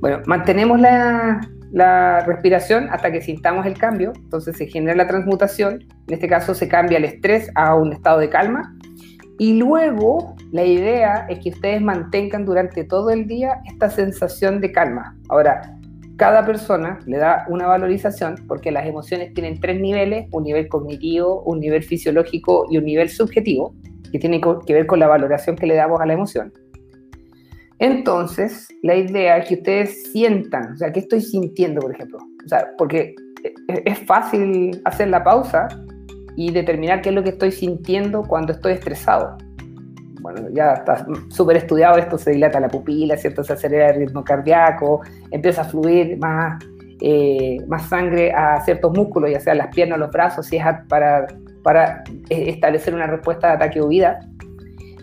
Bueno, 0.00 0.22
mantenemos 0.26 0.80
la, 0.80 1.40
la 1.72 2.20
respiración 2.24 2.88
hasta 2.90 3.12
que 3.12 3.20
sintamos 3.20 3.66
el 3.66 3.78
cambio, 3.78 4.12
entonces 4.16 4.56
se 4.56 4.66
genera 4.66 4.96
la 4.96 5.06
transmutación, 5.06 5.84
en 6.08 6.14
este 6.14 6.28
caso 6.28 6.54
se 6.54 6.68
cambia 6.68 6.98
el 6.98 7.04
estrés 7.04 7.50
a 7.54 7.74
un 7.74 7.92
estado 7.92 8.18
de 8.18 8.28
calma 8.28 8.74
y 9.38 9.54
luego 9.58 10.34
la 10.52 10.64
idea 10.64 11.26
es 11.28 11.38
que 11.38 11.50
ustedes 11.50 11.80
mantengan 11.80 12.44
durante 12.44 12.84
todo 12.84 13.10
el 13.10 13.26
día 13.26 13.60
esta 13.66 13.88
sensación 13.88 14.60
de 14.60 14.72
calma. 14.72 15.16
Ahora, 15.28 15.76
cada 16.16 16.44
persona 16.44 16.98
le 17.06 17.18
da 17.18 17.46
una 17.48 17.66
valorización 17.66 18.34
porque 18.48 18.70
las 18.70 18.86
emociones 18.86 19.32
tienen 19.32 19.60
tres 19.60 19.80
niveles, 19.80 20.26
un 20.32 20.44
nivel 20.44 20.68
cognitivo, 20.68 21.42
un 21.44 21.60
nivel 21.60 21.82
fisiológico 21.82 22.66
y 22.68 22.78
un 22.78 22.84
nivel 22.84 23.08
subjetivo, 23.08 23.74
que 24.10 24.18
tiene 24.18 24.40
que 24.66 24.74
ver 24.74 24.86
con 24.86 24.98
la 24.98 25.06
valoración 25.06 25.56
que 25.56 25.66
le 25.66 25.76
damos 25.76 26.00
a 26.00 26.06
la 26.06 26.14
emoción. 26.14 26.52
Entonces, 27.78 28.68
la 28.82 28.96
idea 28.96 29.38
es 29.38 29.48
que 29.48 29.54
ustedes 29.54 30.12
sientan, 30.12 30.72
o 30.72 30.76
sea, 30.76 30.92
¿qué 30.92 31.00
estoy 31.00 31.22
sintiendo, 31.22 31.80
por 31.80 31.94
ejemplo? 31.94 32.18
O 32.44 32.48
sea, 32.48 32.68
porque 32.76 33.14
es 33.86 33.98
fácil 34.00 34.82
hacer 34.84 35.08
la 35.08 35.24
pausa 35.24 35.68
y 36.36 36.50
determinar 36.50 37.00
qué 37.00 37.08
es 37.08 37.14
lo 37.14 37.22
que 37.22 37.30
estoy 37.30 37.52
sintiendo 37.52 38.22
cuando 38.24 38.52
estoy 38.52 38.72
estresado. 38.72 39.38
Bueno, 40.20 40.48
ya 40.52 40.74
está 40.74 41.06
súper 41.28 41.56
estudiado 41.56 41.96
esto, 41.98 42.18
se 42.18 42.32
dilata 42.32 42.60
la 42.60 42.68
pupila, 42.68 43.16
¿cierto? 43.16 43.42
Se 43.42 43.54
acelera 43.54 43.90
el 43.90 44.06
ritmo 44.06 44.22
cardíaco, 44.22 45.00
empieza 45.30 45.62
a 45.62 45.64
fluir 45.64 46.18
más, 46.18 46.62
eh, 47.00 47.58
más 47.66 47.88
sangre 47.88 48.32
a 48.32 48.60
ciertos 48.60 48.96
músculos, 48.96 49.30
ya 49.30 49.40
sea 49.40 49.54
las 49.54 49.68
piernas, 49.74 49.98
los 49.98 50.10
brazos, 50.10 50.46
si 50.46 50.56
es 50.56 50.64
para, 50.88 51.26
para 51.62 52.02
eh, 52.28 52.50
establecer 52.50 52.94
una 52.94 53.06
respuesta 53.06 53.48
de 53.48 53.52
ataque 53.54 53.80
o 53.80 53.88
vida. 53.88 54.20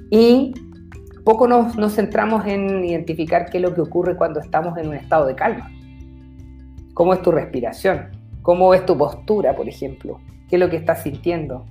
Y 0.09 0.53
poco 1.25 1.47
nos, 1.47 1.75
nos 1.75 1.95
centramos 1.95 2.45
en 2.45 2.85
identificar 2.85 3.49
qué 3.49 3.57
es 3.57 3.63
lo 3.63 3.73
que 3.73 3.81
ocurre 3.81 4.15
cuando 4.15 4.39
estamos 4.39 4.77
en 4.77 4.87
un 4.87 4.95
estado 4.95 5.25
de 5.25 5.35
calma. 5.35 5.71
¿Cómo 6.93 7.13
es 7.13 7.21
tu 7.21 7.31
respiración? 7.31 8.11
¿Cómo 8.41 8.73
es 8.73 8.85
tu 8.85 8.97
postura, 8.97 9.55
por 9.55 9.67
ejemplo? 9.67 10.19
¿Qué 10.47 10.55
es 10.55 10.59
lo 10.59 10.69
que 10.69 10.77
estás 10.77 11.03
sintiendo? 11.03 11.65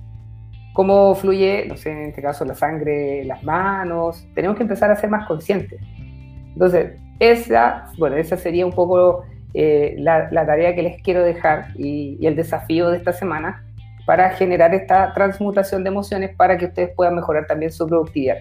¿Cómo 0.77 1.15
fluye, 1.15 1.65
no 1.67 1.75
sé, 1.75 1.89
en 1.89 2.09
este 2.09 2.21
caso, 2.21 2.45
la 2.45 2.53
sangre, 2.53 3.25
las 3.25 3.43
manos? 3.43 4.27
Tenemos 4.35 4.57
que 4.57 4.61
empezar 4.61 4.91
a 4.91 4.95
ser 4.95 5.09
más 5.09 5.25
conscientes. 5.25 5.81
Entonces, 6.53 7.01
esa, 7.19 7.85
bueno, 7.97 8.15
esa 8.15 8.37
sería 8.37 8.63
un 8.63 8.73
poco 8.73 9.23
eh, 9.55 9.95
la, 9.97 10.29
tarea 10.29 10.75
que 10.75 10.83
les 10.83 11.01
quiero 11.01 11.23
dejar 11.23 11.69
y, 11.75 12.15
y 12.19 12.27
el 12.27 12.35
desafío 12.35 12.91
de 12.91 12.97
esta 12.97 13.11
semana 13.11 13.65
para 14.05 14.29
generar 14.29 14.75
esta 14.75 15.15
transmutación 15.15 15.83
de 15.83 15.89
emociones 15.89 16.35
para 16.35 16.59
que 16.59 16.65
ustedes 16.65 16.91
puedan 16.95 17.15
mejorar 17.15 17.47
también 17.47 17.71
su 17.71 17.87
productividad. 17.87 18.37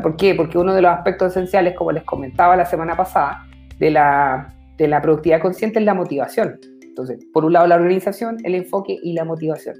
¿Por 0.00 0.14
qué? 0.14 0.32
Porque 0.36 0.56
uno 0.56 0.74
de 0.74 0.80
los 0.80 0.92
aspectos 0.92 1.32
esenciales, 1.32 1.74
como 1.74 1.90
les 1.90 2.04
comentaba 2.04 2.54
la 2.54 2.66
semana 2.66 2.96
pasada, 2.96 3.48
de 3.80 3.90
la, 3.90 4.54
de 4.76 4.86
la 4.86 5.02
productividad 5.02 5.40
consciente 5.40 5.80
es 5.80 5.84
la 5.84 5.94
motivación. 5.94 6.56
Entonces, 6.82 7.18
por 7.32 7.44
un 7.44 7.54
lado 7.54 7.66
la 7.66 7.74
organización, 7.74 8.36
el 8.44 8.54
enfoque 8.54 8.96
y 9.02 9.12
la 9.14 9.24
motivación. 9.24 9.74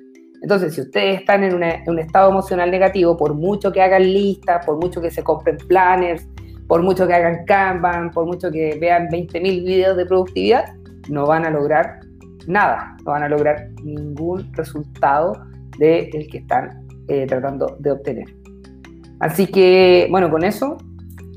Entonces, 0.45 0.75
si 0.75 0.83
ustedes 0.83 1.21
están 1.21 1.43
en, 1.43 1.55
un 1.87 1.99
estado 1.99 2.31
emocional 2.31 2.71
negativo, 2.71 3.17
por 3.17 3.33
mucho 3.33 3.73
que 3.73 3.81
hagan 3.81 4.03
listas, 4.03 4.63
por 4.67 4.77
mucho 4.77 5.01
que 5.01 5.11
se 5.11 5.23
compren 5.23 5.57
planners, 5.57 6.29
por 6.69 6.83
mucho 6.83 7.07
que 7.07 7.15
hagan 7.15 7.47
Kanban, 7.47 8.11
por 8.11 8.27
mucho 8.27 8.51
que 8.51 8.77
vean 8.79 9.09
20.000 9.09 9.41
videos 9.41 9.97
de 9.97 10.05
productividad, 10.05 10.75
no 11.09 11.27
van 11.27 11.47
a 11.47 11.51
lograr 11.51 12.01
nada, 12.47 12.95
no 13.07 13.13
van 13.13 13.23
a 13.23 13.29
lograr 13.31 13.71
ningún 13.83 14.53
resultado 14.53 15.33
del 15.79 16.11
que 16.31 16.37
están 16.37 16.87
eh, 17.09 17.25
tratando 17.27 17.79
de 17.79 17.93
obtener. 17.93 18.27
Así 19.21 19.47
que, 19.47 20.09
bueno, 20.11 20.31
con 20.31 20.45
eso, 20.45 20.77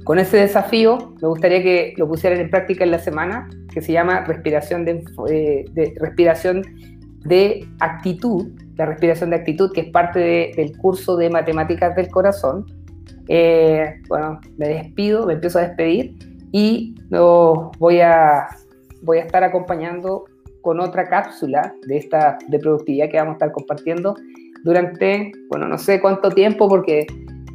con 0.03 0.19
ese 0.19 0.35
desafío, 0.35 1.13
me 1.21 1.29
gustaría 1.29 1.63
que 1.63 1.93
lo 1.95 2.09
pusieran 2.09 2.41
en 2.41 2.49
práctica 2.49 2.83
en 2.83 2.91
la 2.91 2.99
semana, 2.99 3.47
que 3.73 3.81
se 3.81 3.93
llama 3.93 4.25
respiración 4.25 4.83
de, 4.83 5.05
eh, 5.29 5.93
respiración 5.97 6.61
de 7.23 7.65
actitud, 7.79 8.49
la 8.77 8.85
respiración 8.85 9.31
de 9.31 9.37
actitud, 9.37 9.71
que 9.73 9.81
es 9.81 9.89
parte 9.89 10.53
del 10.55 10.77
curso 10.77 11.17
de 11.17 11.29
matemáticas 11.29 11.95
del 11.95 12.09
corazón. 12.09 12.65
Eh, 13.27 13.95
bueno, 14.07 14.39
me 14.57 14.69
despido, 14.69 15.25
me 15.25 15.33
empiezo 15.33 15.59
a 15.59 15.63
despedir 15.63 16.15
y 16.51 16.95
lo 17.09 17.71
voy 17.79 17.99
a, 17.99 18.47
voy 19.01 19.17
a 19.17 19.21
estar 19.21 19.43
acompañando 19.43 20.25
con 20.61 20.79
otra 20.79 21.07
cápsula 21.07 21.73
de 21.87 21.97
esta 21.97 22.37
de 22.47 22.59
productividad 22.59 23.09
que 23.09 23.17
vamos 23.17 23.33
a 23.33 23.35
estar 23.35 23.51
compartiendo 23.51 24.15
durante, 24.63 25.31
bueno, 25.49 25.67
no 25.67 25.77
sé 25.77 25.99
cuánto 26.01 26.29
tiempo, 26.29 26.67
porque 26.67 27.07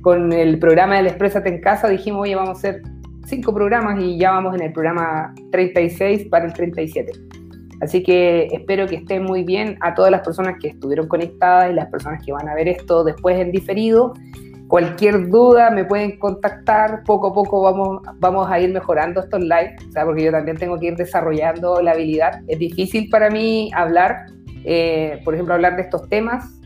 con 0.02 0.32
el 0.32 0.58
programa 0.58 0.96
del 0.96 1.06
Exprésate 1.06 1.48
en 1.48 1.60
Casa 1.60 1.88
dijimos, 1.88 2.22
oye, 2.22 2.34
vamos 2.34 2.50
a 2.50 2.52
hacer 2.52 2.82
cinco 3.26 3.54
programas 3.54 4.02
y 4.02 4.18
ya 4.18 4.32
vamos 4.32 4.54
en 4.54 4.62
el 4.62 4.72
programa 4.72 5.34
36 5.52 6.28
para 6.28 6.46
el 6.46 6.52
37. 6.52 7.12
Así 7.82 8.04
que 8.04 8.46
espero 8.52 8.86
que 8.86 8.94
estén 8.94 9.24
muy 9.24 9.42
bien 9.42 9.76
a 9.80 9.92
todas 9.92 10.12
las 10.12 10.20
personas 10.20 10.54
que 10.60 10.68
estuvieron 10.68 11.08
conectadas 11.08 11.72
y 11.72 11.74
las 11.74 11.88
personas 11.88 12.24
que 12.24 12.32
van 12.32 12.48
a 12.48 12.54
ver 12.54 12.68
esto 12.68 13.02
después 13.02 13.36
en 13.40 13.50
diferido. 13.50 14.14
Cualquier 14.68 15.28
duda 15.28 15.68
me 15.70 15.84
pueden 15.84 16.16
contactar, 16.20 17.02
poco 17.04 17.26
a 17.26 17.34
poco 17.34 17.60
vamos, 17.60 18.02
vamos 18.20 18.48
a 18.48 18.60
ir 18.60 18.72
mejorando 18.72 19.20
estos 19.20 19.40
live, 19.40 19.74
o 19.88 19.90
sea, 19.90 20.04
porque 20.04 20.22
yo 20.22 20.30
también 20.30 20.56
tengo 20.56 20.78
que 20.78 20.86
ir 20.86 20.96
desarrollando 20.96 21.82
la 21.82 21.90
habilidad. 21.90 22.40
Es 22.46 22.60
difícil 22.60 23.10
para 23.10 23.28
mí 23.30 23.72
hablar, 23.74 24.26
eh, 24.64 25.20
por 25.24 25.34
ejemplo, 25.34 25.54
hablar 25.54 25.74
de 25.74 25.82
estos 25.82 26.08
temas 26.08 26.61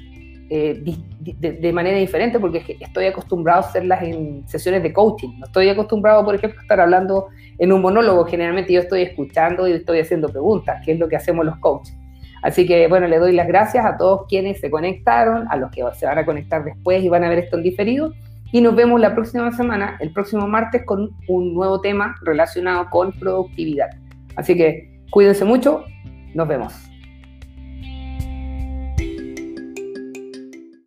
eh, 0.48 0.80
de, 1.20 1.72
manera 1.72 1.98
diferente 1.98 2.38
porque 2.38 2.76
estoy 2.80 3.06
acostumbrado 3.06 3.62
a 3.62 3.68
hacerlas 3.68 4.02
en 4.02 4.46
sesiones 4.46 4.82
de 4.82 4.92
coaching. 4.92 5.38
No 5.38 5.46
estoy 5.46 5.68
acostumbrado, 5.68 6.24
por 6.24 6.34
ejemplo, 6.34 6.60
a 6.60 6.62
estar 6.62 6.80
hablando 6.80 7.26
en 7.58 7.72
un 7.72 7.82
monólogo. 7.82 8.24
Generalmente 8.26 8.72
yo 8.72 8.80
estoy 8.80 9.02
escuchando 9.02 9.66
y 9.66 9.72
estoy 9.72 10.00
haciendo 10.00 10.28
preguntas, 10.28 10.80
que 10.84 10.92
es 10.92 10.98
lo 10.98 11.08
que 11.08 11.16
hacemos 11.16 11.44
los 11.44 11.56
coaches. 11.58 11.96
Así 12.42 12.64
que, 12.64 12.86
bueno, 12.86 13.08
le 13.08 13.18
doy 13.18 13.32
las 13.32 13.48
gracias 13.48 13.84
a 13.84 13.96
todos 13.96 14.26
quienes 14.28 14.60
se 14.60 14.70
conectaron, 14.70 15.48
a 15.50 15.56
los 15.56 15.70
que 15.72 15.82
se 15.94 16.06
van 16.06 16.18
a 16.18 16.24
conectar 16.24 16.64
después 16.64 17.02
y 17.02 17.08
van 17.08 17.24
a 17.24 17.28
ver 17.28 17.40
esto 17.40 17.56
en 17.56 17.64
diferido. 17.64 18.12
Y 18.52 18.60
nos 18.60 18.76
vemos 18.76 19.00
la 19.00 19.14
próxima 19.14 19.50
semana, 19.50 19.96
el 20.00 20.12
próximo 20.12 20.46
martes, 20.46 20.84
con 20.84 21.10
un 21.26 21.54
nuevo 21.54 21.80
tema 21.80 22.14
relacionado 22.22 22.88
con 22.90 23.10
productividad. 23.12 23.88
Así 24.36 24.56
que 24.56 25.02
cuídense 25.10 25.44
mucho, 25.44 25.84
nos 26.34 26.46
vemos. 26.46 26.85